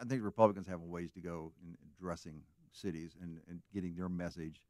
I 0.00 0.04
think 0.04 0.22
Republicans 0.22 0.66
have 0.68 0.80
a 0.80 0.84
ways 0.84 1.10
to 1.12 1.20
go 1.20 1.52
in 1.62 1.76
addressing 1.98 2.42
cities 2.72 3.16
and, 3.20 3.40
and 3.48 3.60
getting 3.72 3.94
their 3.96 4.08
message, 4.08 4.60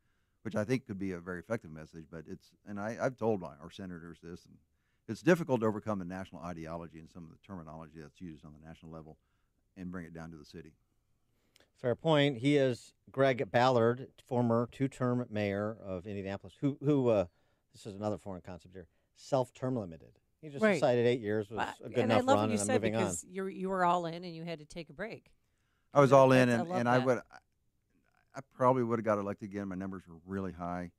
which 0.43 0.55
I 0.57 0.65
think 0.65 0.87
could 0.87 0.99
be 0.99 1.13
a 1.13 1.21
very 1.21 1.41
effective 1.41 1.71
message. 1.71 2.07
But 2.11 2.25
it's 2.29 2.51
and 2.67 2.79
I, 2.81 2.97
I've 3.01 3.17
told 3.19 3.41
my, 3.41 3.55
our 3.61 3.71
senators 3.71 4.19
this, 4.23 4.47
and 4.47 4.55
it's 5.09 5.23
difficult 5.23 5.61
to 5.61 5.67
overcome 5.67 5.99
the 5.99 6.05
national 6.05 6.43
ideology 6.43 7.01
and 7.01 7.11
some 7.11 7.25
of 7.25 7.31
the 7.31 7.39
terminology 7.47 8.01
that's 8.01 8.21
used 8.21 8.45
on 8.45 8.53
the 8.59 8.67
national 8.67 8.93
level, 8.93 9.19
and 9.77 9.91
bring 9.91 10.05
it 10.07 10.15
down 10.15 10.31
to 10.31 10.37
the 10.37 10.45
city. 10.45 10.73
Fair 11.81 11.95
point. 11.95 12.39
He 12.39 12.57
is 12.57 12.93
Greg 13.11 13.51
Ballard, 13.51 14.09
former 14.27 14.69
two-term 14.73 15.27
mayor 15.31 15.77
of 15.85 16.07
Indianapolis. 16.07 16.55
Who, 16.61 16.77
who? 16.85 17.09
Uh, 17.09 17.25
this 17.73 17.87
is 17.87 17.95
another 17.95 18.19
foreign 18.19 18.43
concept 18.43 18.75
here. 18.75 18.87
Self-term 19.17 19.77
limited. 19.77 20.19
He 20.41 20.49
just 20.49 20.63
Right. 20.63 20.75
decided 20.75 21.07
eight 21.07 21.21
years 21.21 21.51
was 21.51 21.67
a 21.85 21.89
good 21.89 21.99
and 21.99 22.13
I 22.13 22.17
love 22.21 22.27
run, 22.27 22.37
what 22.37 22.43
you 22.49 22.53
and 22.53 22.61
I'm 22.61 22.67
said 22.67 22.75
moving 22.75 22.97
on. 22.97 23.03
because 23.03 23.25
you 23.25 23.47
you 23.47 23.69
were 23.69 23.85
all 23.85 24.07
in 24.07 24.15
and 24.25 24.35
you 24.35 24.45
had 24.45 24.61
to 24.61 24.65
take 24.65 24.89
a 24.89 24.93
break. 24.93 25.33
I 25.93 26.01
was 26.01 26.13
all 26.13 26.31
in, 26.33 26.49
that's- 26.49 26.67
I 26.67 26.71
and, 26.71 26.81
and 26.81 26.89
I 26.89 26.99
would, 26.99 27.19
I 28.35 28.41
probably 28.55 28.85
would 28.85 28.99
have 29.01 29.05
got 29.05 29.19
elected 29.19 29.49
again. 29.51 29.67
My 29.69 29.75
numbers 29.75 30.03
were 30.07 30.19
really 30.27 30.53
high, 30.53 30.93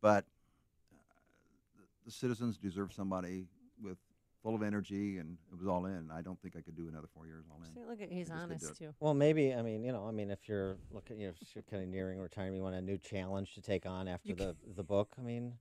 but 0.00 0.24
uh, 0.94 0.96
the, 1.76 1.82
the 2.06 2.10
citizens 2.10 2.56
deserve 2.56 2.92
somebody 2.92 3.48
with 3.82 3.98
full 4.42 4.54
of 4.54 4.62
energy, 4.62 5.18
and 5.18 5.36
it 5.52 5.58
was 5.58 5.66
all 5.66 5.86
in. 5.86 6.10
I 6.12 6.22
don't 6.22 6.40
think 6.40 6.56
I 6.56 6.60
could 6.60 6.76
do 6.76 6.88
another 6.88 7.08
four 7.14 7.26
years 7.26 7.44
all 7.50 7.58
in. 7.64 7.74
See, 7.74 7.88
look 7.88 8.00
at 8.00 8.10
he's 8.10 8.28
just 8.28 8.40
couldn't 8.40 8.58
do 8.58 8.66
honest 8.66 8.78
too. 8.78 8.94
Well, 9.00 9.14
maybe. 9.14 9.54
I 9.54 9.62
mean, 9.62 9.84
you 9.84 9.92
know, 9.92 10.06
I 10.06 10.12
mean, 10.12 10.30
if 10.30 10.48
you're 10.48 10.76
looking, 10.92 11.20
you 11.20 11.28
know, 11.28 11.34
if 11.40 11.54
you're 11.54 11.64
kind 11.70 11.82
of 11.82 11.88
nearing 11.88 12.18
retirement, 12.18 12.56
you 12.56 12.62
want 12.62 12.76
a 12.76 12.80
new 12.80 12.98
challenge 12.98 13.54
to 13.54 13.60
take 13.60 13.86
on 13.86 14.08
after 14.08 14.34
the 14.34 14.56
the 14.76 14.82
book. 14.84 15.12
I 15.18 15.22
mean, 15.22 15.54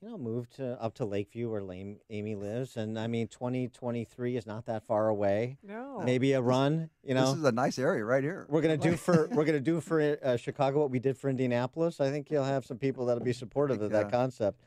you 0.00 0.08
know, 0.08 0.18
move 0.18 0.48
to 0.56 0.80
up 0.82 0.94
to 0.96 1.04
Lakeview 1.04 1.48
where 1.50 1.62
Lame, 1.62 1.98
Amy 2.10 2.34
lives, 2.34 2.76
and 2.76 2.98
I 2.98 3.06
mean, 3.06 3.28
2023 3.28 4.36
is 4.36 4.46
not 4.46 4.66
that 4.66 4.84
far 4.84 5.08
away. 5.08 5.58
No. 5.62 6.00
Maybe 6.04 6.32
a 6.32 6.40
run. 6.40 6.90
You 7.02 7.14
know, 7.14 7.30
This 7.30 7.38
is 7.38 7.44
a 7.44 7.52
nice 7.52 7.78
area 7.78 8.04
right 8.04 8.22
here. 8.22 8.46
we're 8.48 8.62
gonna 8.62 8.76
do 8.76 8.96
for 8.96 9.28
we're 9.32 9.44
gonna 9.44 9.60
do 9.60 9.80
for 9.80 10.18
uh, 10.22 10.36
Chicago 10.36 10.80
what 10.80 10.90
we 10.90 10.98
did 10.98 11.16
for 11.16 11.28
Indianapolis. 11.30 12.00
I 12.00 12.10
think 12.10 12.30
you'll 12.30 12.44
have 12.44 12.64
some 12.64 12.78
people 12.78 13.06
that'll 13.06 13.24
be 13.24 13.32
supportive 13.32 13.80
of 13.82 13.90
that 13.90 14.06
uh, 14.06 14.10
concept. 14.10 14.60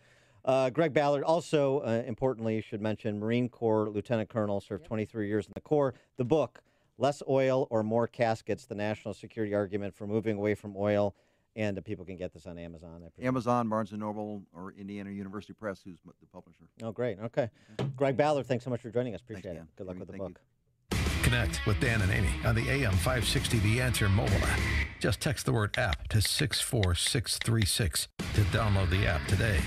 Uh, 0.45 0.69
Greg 0.69 0.93
Ballard, 0.93 1.23
also 1.23 1.79
uh, 1.79 2.03
importantly, 2.05 2.61
should 2.61 2.79
mention 2.79 3.19
Marine 3.19 3.49
Corps 3.49 3.89
Lieutenant 3.89 4.29
Colonel, 4.29 4.61
served 4.61 4.85
23 4.85 5.27
years 5.27 5.47
in 5.47 5.51
the 5.55 5.61
Corps. 5.61 5.95
The 6.17 6.23
book, 6.23 6.61
Less 6.99 7.23
Oil 7.27 7.67
or 7.71 7.81
More 7.81 8.07
Caskets: 8.07 8.67
The 8.67 8.75
National 8.75 9.13
Security 9.15 9.55
Argument 9.55 9.95
for 9.95 10.05
Moving 10.05 10.37
Away 10.37 10.53
from 10.53 10.75
Oil, 10.77 11.15
and 11.55 11.77
uh, 11.77 11.81
people 11.81 12.05
can 12.05 12.15
get 12.15 12.31
this 12.31 12.45
on 12.45 12.59
Amazon. 12.59 13.01
Amazon, 13.19 13.67
Barnes 13.69 13.89
and 13.91 13.99
Noble, 13.99 14.43
or 14.53 14.71
Indiana 14.77 15.09
University 15.09 15.53
Press, 15.53 15.81
who's 15.83 15.97
the 16.03 16.27
publisher. 16.31 16.65
Oh, 16.83 16.91
great. 16.91 17.17
Okay, 17.19 17.49
Greg 17.95 18.15
Ballard, 18.15 18.45
thanks 18.45 18.63
so 18.63 18.69
much 18.69 18.81
for 18.81 18.91
joining 18.91 19.15
us. 19.15 19.21
Appreciate 19.21 19.53
Dan. 19.53 19.63
it. 19.63 19.75
Good 19.77 19.87
luck 19.87 19.95
Amy, 19.95 19.99
with 20.01 20.07
the 20.09 20.17
thank 20.17 20.29
you. 20.29 20.29
book. 20.29 20.41
Connect 21.23 21.65
with 21.65 21.79
Dan 21.79 22.03
and 22.03 22.11
Amy 22.11 22.29
on 22.45 22.53
the 22.53 22.69
AM 22.69 22.91
560 22.91 23.57
The 23.57 23.81
Answer 23.81 24.07
mobile 24.09 24.35
app. 24.45 24.59
Just 24.99 25.19
text 25.21 25.47
the 25.47 25.53
word 25.53 25.75
app 25.75 26.07
to 26.09 26.21
64636 26.21 28.07
to 28.35 28.41
download 28.55 28.91
the 28.91 29.07
app 29.07 29.25
today. 29.27 29.59